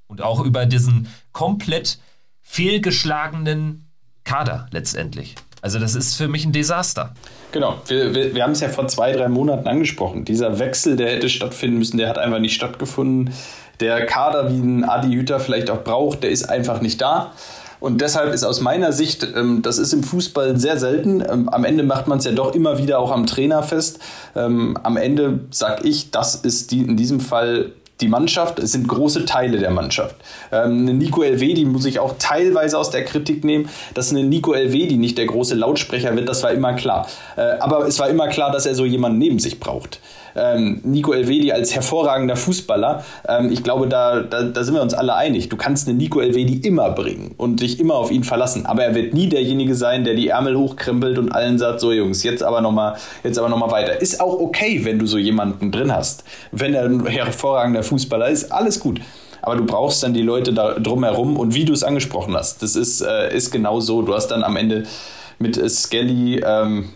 Und 0.09 0.23
auch 0.23 0.45
über 0.45 0.67
diesen 0.67 1.09
komplett 1.33 2.01
fehlgeschlagenen 2.41 3.87
Kader 4.25 4.67
letztendlich. 4.73 5.37
Also 5.63 5.79
das 5.79 5.95
ist 5.95 6.17
für 6.17 6.27
mich 6.27 6.45
ein 6.45 6.53
Desaster. 6.53 7.15
Genau, 7.53 7.81
wir, 7.87 8.15
wir, 8.15 8.35
wir 8.35 8.43
haben 8.43 8.53
es 8.53 8.61
ja 8.61 8.71
vor 8.71 8.89
zwei, 8.89 9.13
drei 9.13 9.29
Monaten 9.29 9.69
angesprochen. 9.69 10.25
Dieser 10.25 10.59
Wechsel, 10.59 10.97
der 10.97 11.11
hätte 11.11 11.29
stattfinden 11.29 11.79
müssen, 11.79 11.99
der 11.99 12.09
hat 12.09 12.19
einfach 12.19 12.39
nicht 12.39 12.55
stattgefunden 12.55 13.33
der 13.81 14.07
Kader, 14.07 14.51
wie 14.51 14.59
ein 14.59 14.85
Adi 14.85 15.13
Hütter 15.13 15.41
vielleicht 15.41 15.71
auch 15.71 15.83
braucht, 15.83 16.23
der 16.23 16.31
ist 16.31 16.49
einfach 16.49 16.81
nicht 16.81 17.01
da. 17.01 17.33
Und 17.81 18.03
deshalb 18.03 18.35
ist 18.35 18.45
aus 18.45 18.61
meiner 18.61 18.93
Sicht, 18.93 19.27
ähm, 19.35 19.63
das 19.63 19.79
ist 19.79 19.93
im 19.95 20.03
Fußball 20.03 20.59
sehr 20.59 20.79
selten. 20.79 21.25
Ähm, 21.27 21.49
am 21.49 21.65
Ende 21.65 21.83
macht 21.83 22.09
man 22.09 22.19
es 22.19 22.25
ja 22.27 22.33
doch 22.33 22.55
immer 22.55 22.79
wieder 22.79 22.99
auch 22.99 23.11
am 23.11 23.27
Trainer 23.27 23.63
fest. 23.63 23.99
Ähm, 24.37 24.77
am 24.83 24.99
Ende 24.99 25.41
sage 25.51 25.89
ich, 25.89 26.11
das 26.11 26.35
ist 26.35 26.71
die, 26.73 26.81
in 26.81 26.97
diesem 26.97 27.21
Fall 27.21 27.73
die 28.01 28.09
Mannschaft, 28.09 28.59
es 28.59 28.73
sind 28.73 28.89
große 28.89 29.25
Teile 29.27 29.59
der 29.59 29.71
Mannschaft. 29.71 30.17
Ähm, 30.53 30.85
Nico 30.85 31.23
Elvedi 31.23 31.65
muss 31.65 31.85
ich 31.85 31.99
auch 31.99 32.15
teilweise 32.19 32.79
aus 32.79 32.91
der 32.91 33.05
Kritik 33.05 33.45
nehmen, 33.45 33.69
dass 33.95 34.11
eine 34.11 34.25
Nico 34.25 34.53
Elvedi 34.53 34.97
nicht 34.97 35.19
der 35.19 35.27
große 35.27 35.55
Lautsprecher 35.55 36.15
wird, 36.17 36.29
das 36.29 36.43
war 36.43 36.51
immer 36.51 36.75
klar. 36.75 37.07
Äh, 37.37 37.59
aber 37.61 37.87
es 37.87 37.99
war 37.99 38.09
immer 38.09 38.29
klar, 38.29 38.53
dass 38.53 38.65
er 38.65 38.75
so 38.75 38.85
jemanden 38.85 39.19
neben 39.19 39.39
sich 39.39 39.61
braucht 39.61 40.01
ähm, 40.37 40.81
Nico 40.85 41.13
Elvedi 41.13 41.53
als 41.53 41.75
hervorragender 41.75 42.37
Fußballer. 42.37 43.05
Ähm, 43.29 43.51
ich 43.51 43.63
glaube, 43.63 43.89
da, 43.89 44.21
da, 44.21 44.43
da, 44.43 44.65
sind 44.65 44.75
wir 44.75 44.83
uns 44.83 44.95
alle 44.95 45.15
einig. 45.15 45.49
Du 45.49 45.57
kannst 45.57 45.89
einen 45.89 45.99
Nico 45.99 46.21
Elvedi 46.21 46.57
immer 46.67 46.91
bringen 46.91 47.35
und 47.37 47.61
dich 47.61 47.81
immer 47.81 47.95
auf 47.95 48.11
ihn 48.11 48.25
verlassen. 48.25 48.67
Aber 48.67 48.85
er 48.85 48.95
wird 48.95 49.15
nie 49.15 49.29
derjenige 49.29 49.75
sein, 49.75 50.05
der 50.05 50.15
die 50.15 50.29
Ärmel 50.29 50.57
hochkrempelt 50.57 51.19
und 51.19 51.33
allen 51.33 51.59
sagt, 51.59 51.81
so 51.81 51.93
Jungs, 51.93 52.23
jetzt 52.23 52.43
aber 52.43 52.61
nochmal 52.61 52.97
noch 53.25 53.71
weiter. 53.73 54.01
Ist 54.01 54.21
auch 54.21 54.39
okay, 54.41 54.85
wenn 54.85 54.99
du 54.99 55.07
so 55.07 55.19
jemanden 55.19 55.71
drin 55.71 55.95
hast. 55.95 56.25
Wenn 56.53 56.75
er 56.75 56.85
ein 56.85 57.07
hervorragender 57.07 57.83
Fußballer 57.83 58.29
ist, 58.29 58.53
alles 58.53 58.81
gut 58.81 59.01
aber 59.43 59.57
du 59.57 59.65
brauchst 59.65 60.03
dann 60.03 60.13
die 60.13 60.23
Leute 60.23 60.53
da 60.53 60.79
drumherum 60.79 61.37
und 61.37 61.55
wie 61.55 61.65
du 61.65 61.73
es 61.73 61.83
angesprochen 61.83 62.37
hast, 62.37 62.63
das 62.63 62.77
ist, 62.77 63.01
äh, 63.01 63.35
ist 63.35 63.51
genau 63.51 63.81
so. 63.81 64.03
Du 64.03 64.15
hast 64.15 64.29
dann 64.29 64.43
am 64.43 64.57
Ende 64.57 64.85
mit 65.39 65.57
Skelly 65.71 66.41
ähm, 66.45 66.91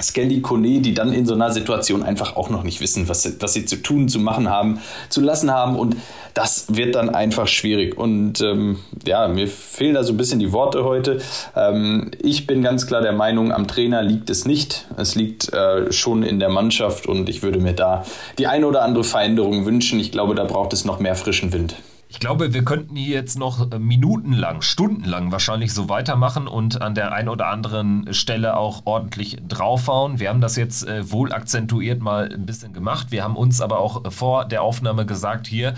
Skelly 0.00 0.42
Kone, 0.42 0.80
die 0.80 0.92
dann 0.92 1.12
in 1.12 1.24
so 1.24 1.34
einer 1.34 1.50
Situation 1.50 2.02
einfach 2.02 2.36
auch 2.36 2.50
noch 2.50 2.62
nicht 2.62 2.80
wissen, 2.80 3.08
was 3.08 3.22
sie, 3.22 3.36
was 3.40 3.54
sie 3.54 3.64
zu 3.64 3.76
tun, 3.82 4.08
zu 4.08 4.18
machen 4.18 4.50
haben, 4.50 4.80
zu 5.08 5.20
lassen 5.20 5.50
haben. 5.50 5.76
Und 5.76 5.96
das 6.34 6.76
wird 6.76 6.94
dann 6.94 7.08
einfach 7.08 7.48
schwierig. 7.48 7.96
Und 7.96 8.42
ähm, 8.42 8.78
ja, 9.06 9.26
mir 9.28 9.48
fehlen 9.48 9.94
da 9.94 10.04
so 10.04 10.12
ein 10.12 10.18
bisschen 10.18 10.38
die 10.38 10.52
Worte 10.52 10.84
heute. 10.84 11.18
Ähm, 11.54 12.10
ich 12.20 12.46
bin 12.46 12.62
ganz 12.62 12.86
klar 12.86 13.00
der 13.00 13.12
Meinung, 13.12 13.52
am 13.52 13.66
Trainer 13.66 14.02
liegt 14.02 14.28
es 14.28 14.44
nicht. 14.44 14.86
Es 14.98 15.14
liegt 15.14 15.52
äh, 15.54 15.90
schon 15.92 16.22
in 16.22 16.40
der 16.40 16.50
Mannschaft 16.50 17.06
und 17.06 17.30
ich 17.30 17.42
würde 17.42 17.58
mir 17.58 17.72
da 17.72 18.04
die 18.38 18.46
eine 18.46 18.66
oder 18.66 18.82
andere 18.82 19.04
Veränderung 19.04 19.64
wünschen. 19.64 19.98
Ich 19.98 20.12
glaube, 20.12 20.34
da 20.34 20.44
braucht 20.44 20.74
es 20.74 20.84
noch 20.84 20.98
mehr 20.98 21.14
frischen 21.14 21.54
Wind. 21.54 21.74
Ich 22.16 22.20
glaube, 22.20 22.54
wir 22.54 22.64
könnten 22.64 22.96
hier 22.96 23.14
jetzt 23.14 23.38
noch 23.38 23.70
äh, 23.70 23.78
minutenlang, 23.78 24.62
stundenlang 24.62 25.32
wahrscheinlich 25.32 25.74
so 25.74 25.90
weitermachen 25.90 26.48
und 26.48 26.80
an 26.80 26.94
der 26.94 27.12
einen 27.12 27.28
oder 27.28 27.48
anderen 27.48 28.14
Stelle 28.14 28.56
auch 28.56 28.86
ordentlich 28.86 29.36
draufhauen. 29.46 30.18
Wir 30.18 30.30
haben 30.30 30.40
das 30.40 30.56
jetzt 30.56 30.88
äh, 30.88 31.12
wohl 31.12 31.30
akzentuiert 31.30 32.00
mal 32.00 32.32
ein 32.32 32.46
bisschen 32.46 32.72
gemacht. 32.72 33.08
Wir 33.10 33.22
haben 33.22 33.36
uns 33.36 33.60
aber 33.60 33.80
auch 33.80 34.10
vor 34.10 34.46
der 34.46 34.62
Aufnahme 34.62 35.04
gesagt, 35.04 35.46
hier 35.46 35.74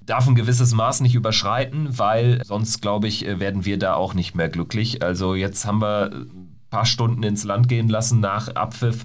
darf 0.00 0.26
ein 0.26 0.34
gewisses 0.34 0.72
Maß 0.72 1.02
nicht 1.02 1.14
überschreiten, 1.14 1.98
weil 1.98 2.42
sonst, 2.42 2.80
glaube 2.80 3.06
ich, 3.06 3.26
äh, 3.26 3.38
werden 3.38 3.66
wir 3.66 3.78
da 3.78 3.96
auch 3.96 4.14
nicht 4.14 4.34
mehr 4.34 4.48
glücklich. 4.48 5.02
Also 5.02 5.34
jetzt 5.34 5.66
haben 5.66 5.82
wir 5.82 6.10
ein 6.10 6.56
paar 6.70 6.86
Stunden 6.86 7.22
ins 7.22 7.44
Land 7.44 7.68
gehen 7.68 7.90
lassen 7.90 8.20
nach 8.20 8.48
Abpfiff 8.48 9.04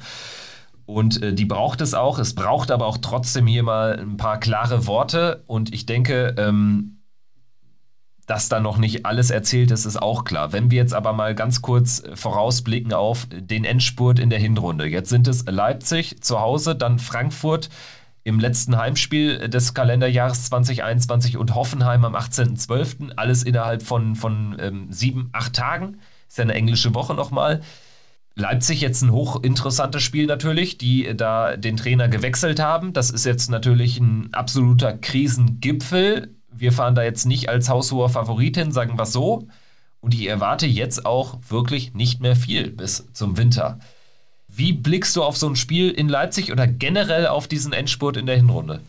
und 0.94 1.22
äh, 1.22 1.34
die 1.34 1.46
braucht 1.46 1.82
es 1.82 1.94
auch. 1.94 2.20
Es 2.20 2.36
braucht 2.36 2.72
aber 2.72 2.86
auch 2.86 2.98
trotzdem 2.98 3.48
hier 3.48 3.64
mal 3.64 4.00
ein 4.00 4.18
paar 4.18 4.40
klare 4.40 4.88
Worte. 4.88 5.44
Und 5.48 5.74
ich 5.74 5.86
denke, 5.86 6.36
ähm, 6.38 7.02
dass 8.28 8.50
da 8.50 8.60
noch 8.60 8.78
nicht 8.78 9.06
alles 9.06 9.30
erzählt 9.30 9.72
ist, 9.72 9.86
ist 9.86 10.02
auch 10.02 10.24
klar. 10.24 10.54
Wenn 10.54 10.72
wir 10.72 10.78
jetzt 10.78 10.94
aber 10.94 11.14
mal 11.14 11.36
ganz 11.36 11.62
kurz 11.62 12.04
vorausblicken 12.14 12.94
auf 12.94 13.28
den 13.30 13.66
Endspurt 13.66 14.20
in 14.20 14.30
der 14.30 14.40
Hinrunde. 14.40 14.86
Jetzt 14.86 15.10
sind 15.10 15.28
es 15.28 15.46
Leipzig 15.46 16.22
zu 16.22 16.40
Hause, 16.40 16.76
dann 16.76 17.00
Frankfurt 17.00 17.70
im 18.24 18.40
letzten 18.40 18.78
Heimspiel 18.78 19.50
des 19.50 19.74
Kalenderjahres 19.74 20.46
2021 20.46 21.38
und 21.38 21.56
Hoffenheim 21.56 22.06
am 22.06 22.16
18.12. 22.16 23.14
Alles 23.16 23.44
innerhalb 23.44 23.82
von, 23.82 24.16
von 24.16 24.56
ähm, 24.60 24.88
sieben, 24.92 25.30
acht 25.34 25.54
Tagen. 25.54 26.00
Ist 26.28 26.38
ja 26.38 26.44
eine 26.44 26.54
englische 26.54 26.94
Woche 26.94 27.16
nochmal. 27.16 27.62
Leipzig 28.36 28.82
jetzt 28.82 29.02
ein 29.02 29.12
hochinteressantes 29.12 30.02
Spiel 30.04 30.26
natürlich, 30.26 30.78
die 30.78 31.16
da 31.16 31.58
den 31.58 31.78
Trainer 31.78 32.08
gewechselt 32.08 32.60
haben. 32.60 32.94
Das 32.94 33.10
ist 33.10 33.26
jetzt 33.26 33.50
natürlich 33.50 34.00
ein 34.00 34.34
absoluter 34.34 34.94
Krisengipfel. 34.98 36.34
Wir 36.52 36.72
fahren 36.72 36.96
da 36.96 37.04
jetzt 37.04 37.26
nicht 37.26 37.50
als 37.50 37.70
haushoher 37.70 38.10
Favorit 38.10 38.58
hin, 38.58 38.72
sagen 38.72 38.98
wir 38.98 39.06
so. 39.06 39.48
Und 40.00 40.14
ich 40.14 40.28
erwarte 40.28 40.66
jetzt 40.66 41.06
auch 41.06 41.40
wirklich 41.50 41.94
nicht 41.94 42.22
mehr 42.22 42.36
viel 42.36 42.72
bis 42.72 43.08
zum 43.14 43.38
Winter. 43.38 43.80
Wie 44.48 44.74
blickst 44.74 45.16
du 45.16 45.24
auf 45.24 45.38
so 45.38 45.48
ein 45.48 45.56
Spiel 45.56 45.92
in 45.92 46.10
Leipzig 46.10 46.52
oder 46.52 46.68
generell 46.68 47.28
auf 47.28 47.48
diesen 47.48 47.74
Endspurt 47.74 48.18
in 48.18 48.26
der 48.26 48.36
Hinrunde? 48.36 48.82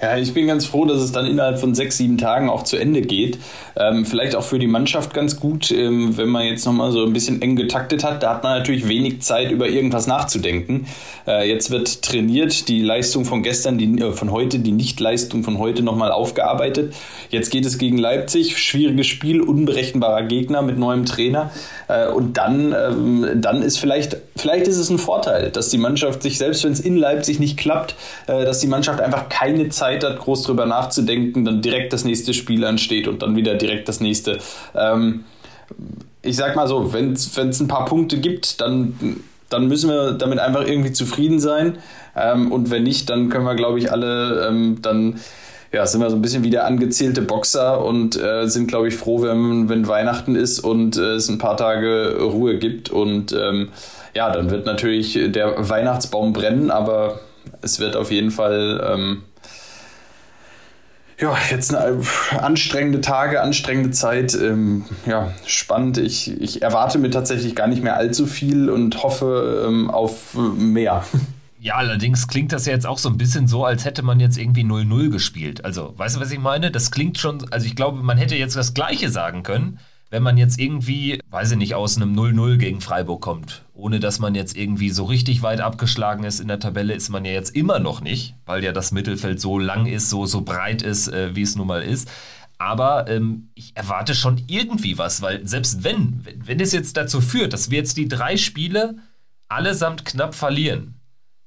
Ja, 0.00 0.16
ich 0.16 0.32
bin 0.32 0.46
ganz 0.46 0.64
froh, 0.64 0.84
dass 0.84 1.00
es 1.00 1.10
dann 1.10 1.26
innerhalb 1.26 1.58
von 1.58 1.74
sechs, 1.74 1.96
sieben 1.96 2.18
Tagen 2.18 2.48
auch 2.48 2.62
zu 2.62 2.76
Ende 2.76 3.02
geht. 3.02 3.40
Ähm, 3.74 4.06
vielleicht 4.06 4.36
auch 4.36 4.44
für 4.44 4.60
die 4.60 4.68
Mannschaft 4.68 5.12
ganz 5.12 5.40
gut, 5.40 5.72
ähm, 5.72 6.16
wenn 6.16 6.28
man 6.28 6.46
jetzt 6.46 6.64
nochmal 6.66 6.92
so 6.92 7.04
ein 7.04 7.12
bisschen 7.12 7.42
eng 7.42 7.56
getaktet 7.56 8.04
hat. 8.04 8.22
Da 8.22 8.34
hat 8.34 8.44
man 8.44 8.58
natürlich 8.58 8.86
wenig 8.86 9.22
Zeit, 9.22 9.50
über 9.50 9.68
irgendwas 9.68 10.06
nachzudenken. 10.06 10.86
Äh, 11.26 11.48
jetzt 11.48 11.72
wird 11.72 12.02
trainiert, 12.02 12.68
die 12.68 12.80
Leistung 12.80 13.24
von 13.24 13.42
gestern, 13.42 13.76
die, 13.76 14.00
äh, 14.00 14.12
von 14.12 14.30
heute, 14.30 14.60
die 14.60 14.70
Nichtleistung 14.70 15.42
von 15.42 15.58
heute 15.58 15.82
nochmal 15.82 16.12
aufgearbeitet. 16.12 16.94
Jetzt 17.30 17.50
geht 17.50 17.66
es 17.66 17.76
gegen 17.76 17.98
Leipzig, 17.98 18.56
schwieriges 18.56 19.08
Spiel, 19.08 19.40
unberechenbarer 19.40 20.22
Gegner 20.22 20.62
mit 20.62 20.78
neuem 20.78 21.06
Trainer. 21.06 21.50
Äh, 21.88 22.06
und 22.06 22.36
dann, 22.36 22.72
ähm, 22.72 23.26
dann 23.34 23.62
ist 23.62 23.78
vielleicht, 23.78 24.16
vielleicht 24.38 24.66
ist 24.66 24.78
es 24.78 24.90
ein 24.90 24.98
Vorteil, 24.98 25.50
dass 25.50 25.68
die 25.68 25.78
Mannschaft 25.78 26.22
sich, 26.22 26.38
selbst 26.38 26.64
wenn 26.64 26.72
es 26.72 26.80
in 26.80 26.96
Leipzig 26.96 27.40
nicht 27.40 27.56
klappt, 27.58 27.94
äh, 28.26 28.44
dass 28.44 28.60
die 28.60 28.66
Mannschaft 28.66 29.00
einfach 29.00 29.28
keine 29.28 29.68
Zeit 29.68 30.04
hat, 30.04 30.18
groß 30.18 30.44
drüber 30.44 30.66
nachzudenken, 30.66 31.44
dann 31.44 31.62
direkt 31.62 31.92
das 31.92 32.04
nächste 32.04 32.34
Spiel 32.34 32.64
ansteht 32.64 33.08
und 33.08 33.22
dann 33.22 33.36
wieder 33.36 33.54
direkt 33.54 33.88
das 33.88 34.00
nächste. 34.00 34.38
Ähm, 34.74 35.24
ich 36.22 36.36
sag 36.36 36.56
mal 36.56 36.66
so, 36.66 36.92
wenn 36.92 37.12
es 37.12 37.60
ein 37.60 37.68
paar 37.68 37.84
Punkte 37.84 38.18
gibt, 38.18 38.60
dann, 38.60 39.20
dann 39.48 39.68
müssen 39.68 39.90
wir 39.90 40.12
damit 40.12 40.38
einfach 40.38 40.66
irgendwie 40.66 40.92
zufrieden 40.92 41.40
sein. 41.40 41.78
Ähm, 42.16 42.52
und 42.52 42.70
wenn 42.70 42.82
nicht, 42.82 43.08
dann 43.10 43.28
können 43.28 43.44
wir, 43.44 43.54
glaube 43.54 43.78
ich, 43.78 43.92
alle 43.92 44.46
ähm, 44.48 44.78
dann 44.82 45.20
ja, 45.72 45.86
sind 45.86 46.00
wir 46.00 46.08
so 46.08 46.16
ein 46.16 46.22
bisschen 46.22 46.44
wie 46.44 46.50
der 46.50 46.66
angezählte 46.66 47.22
Boxer 47.22 47.84
und 47.84 48.16
äh, 48.16 48.46
sind, 48.46 48.68
glaube 48.68 48.88
ich, 48.88 48.96
froh, 48.96 49.22
wenn, 49.22 49.68
wenn 49.68 49.86
Weihnachten 49.86 50.34
ist 50.34 50.60
und 50.60 50.96
äh, 50.96 51.14
es 51.14 51.28
ein 51.28 51.38
paar 51.38 51.56
Tage 51.56 52.18
Ruhe 52.20 52.58
gibt. 52.58 52.88
Und 52.90 53.32
ähm, 53.32 53.68
ja, 54.14 54.30
dann 54.30 54.50
wird 54.50 54.66
natürlich 54.66 55.18
der 55.32 55.68
Weihnachtsbaum 55.68 56.32
brennen, 56.32 56.70
aber 56.70 57.20
es 57.62 57.80
wird 57.80 57.96
auf 57.96 58.10
jeden 58.10 58.30
Fall 58.30 58.86
ähm, 58.92 59.22
ja, 61.20 61.36
jetzt 61.50 61.74
eine 61.74 62.00
anstrengende 62.38 63.00
Tage, 63.00 63.42
anstrengende 63.42 63.90
Zeit. 63.90 64.34
Ähm, 64.34 64.84
ja, 65.04 65.32
spannend. 65.46 65.98
Ich, 65.98 66.40
ich 66.40 66.62
erwarte 66.62 66.98
mir 66.98 67.10
tatsächlich 67.10 67.56
gar 67.56 67.66
nicht 67.66 67.82
mehr 67.82 67.96
allzu 67.96 68.26
viel 68.26 68.70
und 68.70 69.02
hoffe 69.02 69.64
ähm, 69.66 69.90
auf 69.90 70.34
mehr. 70.34 71.04
Ja, 71.60 71.74
allerdings 71.74 72.28
klingt 72.28 72.52
das 72.52 72.66
ja 72.66 72.72
jetzt 72.72 72.86
auch 72.86 72.98
so 72.98 73.08
ein 73.08 73.18
bisschen 73.18 73.48
so, 73.48 73.64
als 73.64 73.84
hätte 73.84 74.04
man 74.04 74.20
jetzt 74.20 74.38
irgendwie 74.38 74.62
0-0 74.62 75.10
gespielt. 75.10 75.64
Also, 75.64 75.92
weißt 75.96 76.14
du, 76.14 76.20
was 76.20 76.30
ich 76.30 76.38
meine? 76.38 76.70
Das 76.70 76.92
klingt 76.92 77.18
schon, 77.18 77.44
also 77.50 77.66
ich 77.66 77.74
glaube, 77.74 78.00
man 78.00 78.16
hätte 78.16 78.36
jetzt 78.36 78.54
das 78.54 78.74
Gleiche 78.74 79.10
sagen 79.10 79.42
können 79.42 79.80
wenn 80.10 80.22
man 80.22 80.38
jetzt 80.38 80.58
irgendwie, 80.58 81.20
weiß 81.28 81.52
ich 81.52 81.58
nicht, 81.58 81.74
aus 81.74 81.96
einem 81.96 82.18
0-0 82.18 82.56
gegen 82.56 82.80
Freiburg 82.80 83.20
kommt, 83.20 83.64
ohne 83.74 84.00
dass 84.00 84.18
man 84.18 84.34
jetzt 84.34 84.56
irgendwie 84.56 84.90
so 84.90 85.04
richtig 85.04 85.42
weit 85.42 85.60
abgeschlagen 85.60 86.24
ist 86.24 86.40
in 86.40 86.48
der 86.48 86.60
Tabelle, 86.60 86.94
ist 86.94 87.10
man 87.10 87.24
ja 87.24 87.32
jetzt 87.32 87.54
immer 87.54 87.78
noch 87.78 88.00
nicht, 88.00 88.34
weil 88.46 88.64
ja 88.64 88.72
das 88.72 88.90
Mittelfeld 88.90 89.40
so 89.40 89.58
lang 89.58 89.86
ist, 89.86 90.08
so, 90.08 90.24
so 90.24 90.40
breit 90.40 90.82
ist, 90.82 91.08
äh, 91.08 91.36
wie 91.36 91.42
es 91.42 91.56
nun 91.56 91.66
mal 91.66 91.82
ist. 91.82 92.10
Aber 92.56 93.08
ähm, 93.08 93.50
ich 93.54 93.76
erwarte 93.76 94.14
schon 94.14 94.42
irgendwie 94.48 94.98
was, 94.98 95.22
weil 95.22 95.46
selbst 95.46 95.84
wenn, 95.84 96.24
wenn 96.44 96.58
es 96.58 96.72
jetzt 96.72 96.96
dazu 96.96 97.20
führt, 97.20 97.52
dass 97.52 97.70
wir 97.70 97.78
jetzt 97.78 97.96
die 97.96 98.08
drei 98.08 98.36
Spiele 98.36 98.96
allesamt 99.48 100.04
knapp 100.04 100.34
verlieren, 100.34 100.94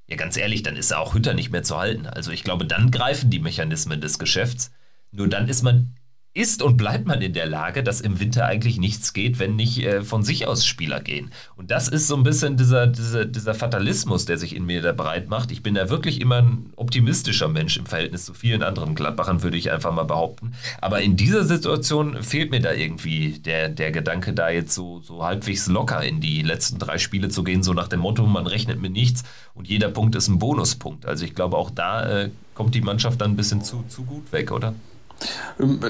ja 0.08 0.16
ganz 0.16 0.36
ehrlich, 0.36 0.62
dann 0.62 0.76
ist 0.76 0.94
auch 0.94 1.14
Hütter 1.14 1.34
nicht 1.34 1.50
mehr 1.50 1.62
zu 1.64 1.76
halten. 1.76 2.06
Also 2.06 2.30
ich 2.30 2.44
glaube, 2.44 2.64
dann 2.64 2.90
greifen 2.90 3.28
die 3.28 3.40
Mechanismen 3.40 4.00
des 4.00 4.18
Geschäfts. 4.18 4.70
Nur 5.10 5.28
dann 5.28 5.48
ist 5.48 5.62
man 5.62 5.94
ist 6.34 6.62
und 6.62 6.78
bleibt 6.78 7.06
man 7.06 7.20
in 7.20 7.34
der 7.34 7.46
Lage, 7.46 7.82
dass 7.82 8.00
im 8.00 8.18
Winter 8.18 8.46
eigentlich 8.46 8.78
nichts 8.78 9.12
geht, 9.12 9.38
wenn 9.38 9.54
nicht 9.54 9.84
äh, 9.84 10.02
von 10.02 10.22
sich 10.22 10.46
aus 10.46 10.64
Spieler 10.64 11.00
gehen. 11.00 11.30
Und 11.56 11.70
das 11.70 11.88
ist 11.88 12.08
so 12.08 12.16
ein 12.16 12.22
bisschen 12.22 12.56
dieser, 12.56 12.86
dieser, 12.86 13.26
dieser 13.26 13.54
Fatalismus, 13.54 14.24
der 14.24 14.38
sich 14.38 14.56
in 14.56 14.64
mir 14.64 14.80
da 14.80 14.92
breit 14.92 15.28
macht. 15.28 15.52
Ich 15.52 15.62
bin 15.62 15.74
da 15.74 15.90
wirklich 15.90 16.22
immer 16.22 16.36
ein 16.36 16.72
optimistischer 16.76 17.48
Mensch 17.48 17.76
im 17.76 17.84
Verhältnis 17.84 18.24
zu 18.24 18.32
vielen 18.32 18.62
anderen 18.62 18.94
Gladbachern, 18.94 19.42
würde 19.42 19.58
ich 19.58 19.70
einfach 19.70 19.92
mal 19.92 20.04
behaupten. 20.04 20.54
Aber 20.80 21.02
in 21.02 21.16
dieser 21.16 21.44
Situation 21.44 22.22
fehlt 22.22 22.50
mir 22.50 22.60
da 22.60 22.72
irgendwie 22.72 23.38
der, 23.38 23.68
der 23.68 23.92
Gedanke, 23.92 24.32
da 24.32 24.48
jetzt 24.48 24.74
so, 24.74 25.00
so 25.00 25.22
halbwegs 25.22 25.66
locker 25.66 26.02
in 26.02 26.20
die 26.20 26.40
letzten 26.40 26.78
drei 26.78 26.96
Spiele 26.96 27.28
zu 27.28 27.44
gehen, 27.44 27.62
so 27.62 27.74
nach 27.74 27.88
dem 27.88 28.00
Motto, 28.00 28.26
man 28.26 28.46
rechnet 28.46 28.80
mit 28.80 28.92
nichts 28.92 29.22
und 29.52 29.68
jeder 29.68 29.90
Punkt 29.90 30.14
ist 30.14 30.28
ein 30.28 30.38
Bonuspunkt. 30.38 31.04
Also 31.04 31.26
ich 31.26 31.34
glaube, 31.34 31.58
auch 31.58 31.70
da 31.70 32.22
äh, 32.22 32.30
kommt 32.54 32.74
die 32.74 32.80
Mannschaft 32.80 33.20
dann 33.20 33.32
ein 33.32 33.36
bisschen 33.36 33.62
zu, 33.62 33.84
zu 33.88 34.04
gut 34.04 34.32
weg, 34.32 34.50
oder? 34.50 34.74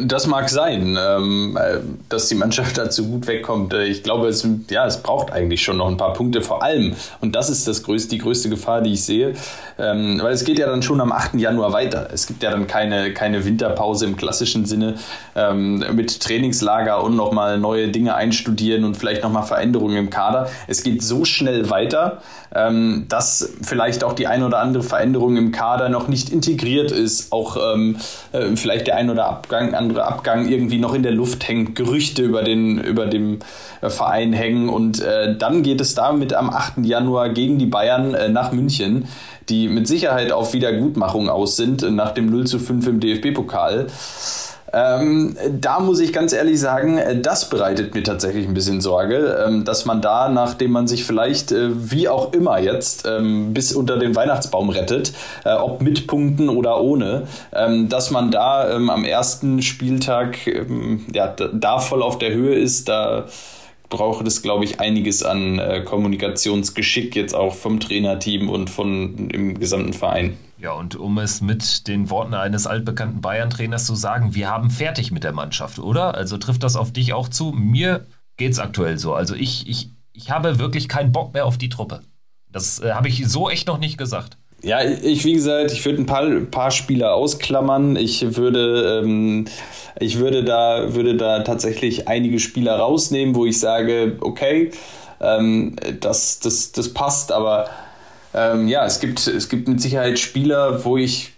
Das 0.06 0.26
mag 0.26 0.50
sein, 0.50 0.98
ähm, 1.00 1.58
äh, 1.58 1.78
dass 2.11 2.28
die 2.28 2.35
Mannschaft 2.35 2.76
dazu 2.78 3.06
gut 3.08 3.26
wegkommt. 3.26 3.72
Äh, 3.72 3.85
ich 3.85 4.02
glaube, 4.02 4.28
es, 4.28 4.46
ja, 4.68 4.87
es 4.87 5.02
braucht 5.02 5.32
eigentlich 5.32 5.62
schon 5.62 5.78
noch 5.78 5.88
ein 5.88 5.96
paar 5.96 6.12
Punkte, 6.12 6.42
vor 6.42 6.62
allem, 6.62 6.94
und 7.20 7.35
das 7.35 7.48
ist 7.48 7.66
das 7.66 7.82
größte, 7.82 8.11
die 8.11 8.18
größte 8.18 8.50
Gefahr, 8.50 8.82
die 8.82 8.92
ich 8.92 9.04
sehe, 9.04 9.35
ähm, 9.78 10.20
weil 10.22 10.32
es 10.32 10.44
geht 10.44 10.58
ja 10.58 10.66
dann 10.66 10.82
schon 10.82 11.00
am 11.00 11.11
8. 11.11 11.35
Januar 11.35 11.72
weiter. 11.72 12.08
Es 12.12 12.26
gibt 12.26 12.42
ja 12.42 12.50
dann 12.50 12.66
keine, 12.66 13.14
keine 13.14 13.44
Winterpause 13.46 14.04
im 14.04 14.16
klassischen 14.16 14.66
Sinne 14.66 14.96
ähm, 15.35 15.85
mit 15.94 16.20
Trainingslager 16.20 17.02
und 17.02 17.16
nochmal 17.16 17.58
neue 17.58 17.88
Dinge 17.88 18.14
einstudieren 18.14 18.85
und 18.85 18.96
vielleicht 18.96 19.22
nochmal 19.22 19.44
Veränderungen 19.44 19.96
im 19.96 20.11
Kader. 20.11 20.50
Es 20.66 20.82
geht 20.82 21.02
so 21.02 21.24
schnell 21.24 21.70
weiter, 21.70 22.20
dass 23.08 23.54
vielleicht 23.62 24.04
auch 24.04 24.12
die 24.12 24.26
ein 24.26 24.42
oder 24.42 24.58
andere 24.58 24.82
Veränderung 24.82 25.38
im 25.38 25.52
Kader 25.52 25.88
noch 25.88 26.08
nicht 26.08 26.28
integriert 26.28 26.90
ist, 26.90 27.32
auch 27.32 27.56
äh, 27.56 28.56
vielleicht 28.56 28.88
der 28.88 28.96
ein 28.96 29.08
oder 29.08 29.24
Abgang, 29.24 29.62
andere 29.70 30.05
Abgang 30.05 30.48
irgendwie 30.48 30.79
noch 30.79 30.94
in 30.94 31.03
der 31.03 31.12
Luft 31.12 31.48
hängt, 31.48 31.75
Gerüchte 31.75 32.22
über 32.22 32.42
den, 32.42 32.79
über 32.79 33.07
dem 33.07 33.38
äh, 33.81 33.88
Verein 33.88 34.33
hängen 34.33 34.68
und 34.68 35.01
äh, 35.01 35.37
dann 35.37 35.62
geht 35.62 35.81
es 35.81 35.94
damit 35.94 36.35
am 36.35 36.51
8. 36.51 36.85
Januar 36.85 37.31
gegen 37.31 37.59
die 37.59 37.66
Bayern 37.66 38.14
äh, 38.14 38.29
nach 38.29 38.53
München, 38.53 39.07
die 39.48 39.68
mit 39.68 39.88
Sicherheit 39.88 40.33
auf 40.33 40.53
Wiedergutmachung 40.53 41.29
aus 41.29 41.57
sind 41.57 41.83
nach 41.90 42.12
dem 42.12 42.31
0 42.31 42.46
zu 42.46 42.59
5 42.59 42.87
im 42.87 43.01
DFB-Pokal. 43.01 43.87
Ähm, 44.72 45.37
da 45.61 45.80
muss 45.80 46.00
ich 46.00 46.12
ganz 46.12 46.32
ehrlich 46.32 46.58
sagen, 46.58 46.96
äh, 46.96 47.20
das 47.20 47.50
bereitet 47.50 47.94
mir 47.94 48.02
tatsächlich 48.02 48.46
ein 48.46 48.54
bisschen 48.54 48.80
Sorge, 48.80 49.44
ähm, 49.46 49.64
dass 49.64 49.85
man 49.85 50.00
da, 50.00 50.28
nachdem 50.30 50.72
man 50.72 50.87
sich 50.87 51.04
vielleicht 51.04 51.52
äh, 51.52 51.70
wie 51.90 52.08
auch 52.08 52.32
immer 52.32 52.58
jetzt 52.58 53.06
ähm, 53.06 53.52
bis 53.52 53.74
unter 53.74 53.98
den 53.98 54.16
Weihnachtsbaum 54.16 54.70
rettet, 54.70 55.12
äh, 55.44 55.52
ob 55.52 55.82
mit 55.82 56.06
Punkten 56.06 56.48
oder 56.48 56.80
ohne, 56.80 57.24
ähm, 57.52 57.90
dass 57.90 58.11
man 58.11 58.30
da 58.30 58.74
ähm, 58.74 58.88
am 58.88 59.04
ersten 59.04 59.61
Spieltag 59.61 60.46
ähm, 60.46 61.04
ja, 61.12 61.28
da 61.28 61.78
voll 61.78 62.02
auf 62.02 62.18
der 62.18 62.32
Höhe 62.32 62.54
ist, 62.54 62.88
da 62.88 63.26
braucht 63.92 64.26
es, 64.26 64.42
glaube 64.42 64.64
ich, 64.64 64.81
einiges 64.81 65.22
an 65.22 65.59
äh, 65.59 65.83
Kommunikationsgeschick 65.83 67.14
jetzt 67.14 67.35
auch 67.35 67.55
vom 67.55 67.78
Trainerteam 67.78 68.48
und 68.48 68.70
von 68.70 69.28
dem 69.28 69.61
gesamten 69.61 69.92
Verein. 69.92 70.37
Ja, 70.59 70.72
und 70.72 70.96
um 70.96 71.18
es 71.18 71.42
mit 71.42 71.87
den 71.88 72.09
Worten 72.09 72.35
eines 72.35 72.66
altbekannten 72.66 73.20
Bayern-Trainers 73.20 73.85
zu 73.85 73.94
sagen, 73.94 74.35
wir 74.35 74.48
haben 74.48 74.70
fertig 74.70 75.12
mit 75.12 75.24
der 75.24 75.33
Mannschaft, 75.33 75.78
oder? 75.78 76.14
Also 76.14 76.38
trifft 76.38 76.62
das 76.62 76.74
auf 76.74 76.92
dich 76.92 77.12
auch 77.12 77.28
zu? 77.28 77.52
Mir 77.52 78.07
geht 78.38 78.52
es 78.52 78.59
aktuell 78.59 78.98
so. 78.98 79.14
Also 79.14 79.35
ich, 79.35 79.68
ich, 79.68 79.90
ich 80.14 80.31
habe 80.31 80.59
wirklich 80.59 80.88
keinen 80.88 81.12
Bock 81.12 81.35
mehr 81.35 81.44
auf 81.44 81.59
die 81.59 81.68
Truppe. 81.68 82.00
Das 82.50 82.81
äh, 82.81 82.92
habe 82.92 83.09
ich 83.09 83.28
so 83.28 83.50
echt 83.50 83.66
noch 83.66 83.78
nicht 83.78 83.98
gesagt. 83.98 84.38
Ja, 84.62 84.81
ich, 84.85 85.25
wie 85.25 85.33
gesagt, 85.33 85.72
ich 85.72 85.85
würde 85.85 86.03
ein 86.03 86.07
paar, 86.07 86.29
paar 86.51 86.70
Spieler 86.70 87.14
ausklammern. 87.14 87.96
Ich 87.96 88.37
würde, 88.37 89.03
ähm, 89.03 89.46
ich 89.98 90.18
würde 90.18 90.44
da, 90.44 90.94
würde 90.94 91.16
da 91.16 91.40
tatsächlich 91.40 92.07
einige 92.07 92.38
Spieler 92.38 92.77
rausnehmen, 92.77 93.35
wo 93.35 93.44
ich 93.44 93.59
sage, 93.59 94.18
okay, 94.20 94.70
ähm, 95.20 95.75
das, 96.01 96.38
das, 96.38 96.70
das 96.70 96.94
passt, 96.94 97.33
aber 97.33 97.68
ähm, 98.35 98.68
ja, 98.68 98.87
es 98.87 99.01
gibt, 99.01 99.27
es 99.27 99.48
gibt 99.48 99.66
mit 99.66 99.81
Sicherheit 99.81 100.18
Spieler, 100.20 100.85
wo 100.85 100.96
ich, 100.96 101.33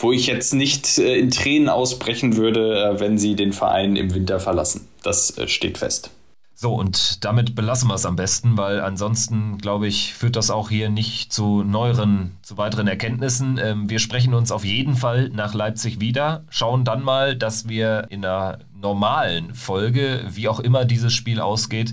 wo 0.00 0.10
ich 0.10 0.26
jetzt 0.26 0.52
nicht 0.52 0.98
äh, 0.98 1.18
in 1.18 1.30
Tränen 1.30 1.68
ausbrechen 1.68 2.36
würde, 2.36 2.82
äh, 2.82 3.00
wenn 3.00 3.16
sie 3.16 3.36
den 3.36 3.52
Verein 3.52 3.94
im 3.94 4.12
Winter 4.12 4.40
verlassen. 4.40 4.88
Das 5.04 5.38
äh, 5.38 5.46
steht 5.46 5.78
fest. 5.78 6.10
So, 6.58 6.72
und 6.74 7.22
damit 7.22 7.54
belassen 7.54 7.90
wir 7.90 7.96
es 7.96 8.06
am 8.06 8.16
besten, 8.16 8.56
weil 8.56 8.80
ansonsten, 8.80 9.58
glaube 9.58 9.88
ich, 9.88 10.14
führt 10.14 10.36
das 10.36 10.50
auch 10.50 10.70
hier 10.70 10.88
nicht 10.88 11.30
zu 11.30 11.62
neueren, 11.62 12.38
zu 12.40 12.56
weiteren 12.56 12.88
Erkenntnissen. 12.88 13.60
Ähm, 13.62 13.90
wir 13.90 13.98
sprechen 13.98 14.32
uns 14.32 14.50
auf 14.50 14.64
jeden 14.64 14.96
Fall 14.96 15.28
nach 15.28 15.52
Leipzig 15.52 16.00
wieder, 16.00 16.44
schauen 16.48 16.86
dann 16.86 17.02
mal, 17.02 17.36
dass 17.36 17.68
wir 17.68 18.06
in 18.08 18.22
der 18.22 18.60
normalen 18.74 19.54
Folge, 19.54 20.24
wie 20.30 20.48
auch 20.48 20.58
immer 20.58 20.86
dieses 20.86 21.12
Spiel 21.12 21.40
ausgeht, 21.40 21.92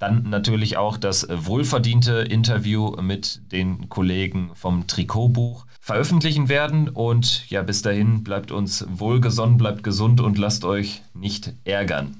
dann 0.00 0.24
natürlich 0.24 0.76
auch 0.76 0.96
das 0.96 1.28
wohlverdiente 1.30 2.22
Interview 2.22 2.96
mit 3.00 3.40
den 3.52 3.88
Kollegen 3.90 4.50
vom 4.54 4.88
Trikotbuch 4.88 5.66
veröffentlichen 5.80 6.48
werden. 6.48 6.88
Und 6.88 7.48
ja, 7.48 7.62
bis 7.62 7.82
dahin 7.82 8.24
bleibt 8.24 8.50
uns 8.50 8.84
wohlgesonnen, 8.90 9.56
bleibt 9.56 9.84
gesund 9.84 10.20
und 10.20 10.36
lasst 10.36 10.64
euch 10.64 11.02
nicht 11.14 11.54
ärgern. 11.62 12.19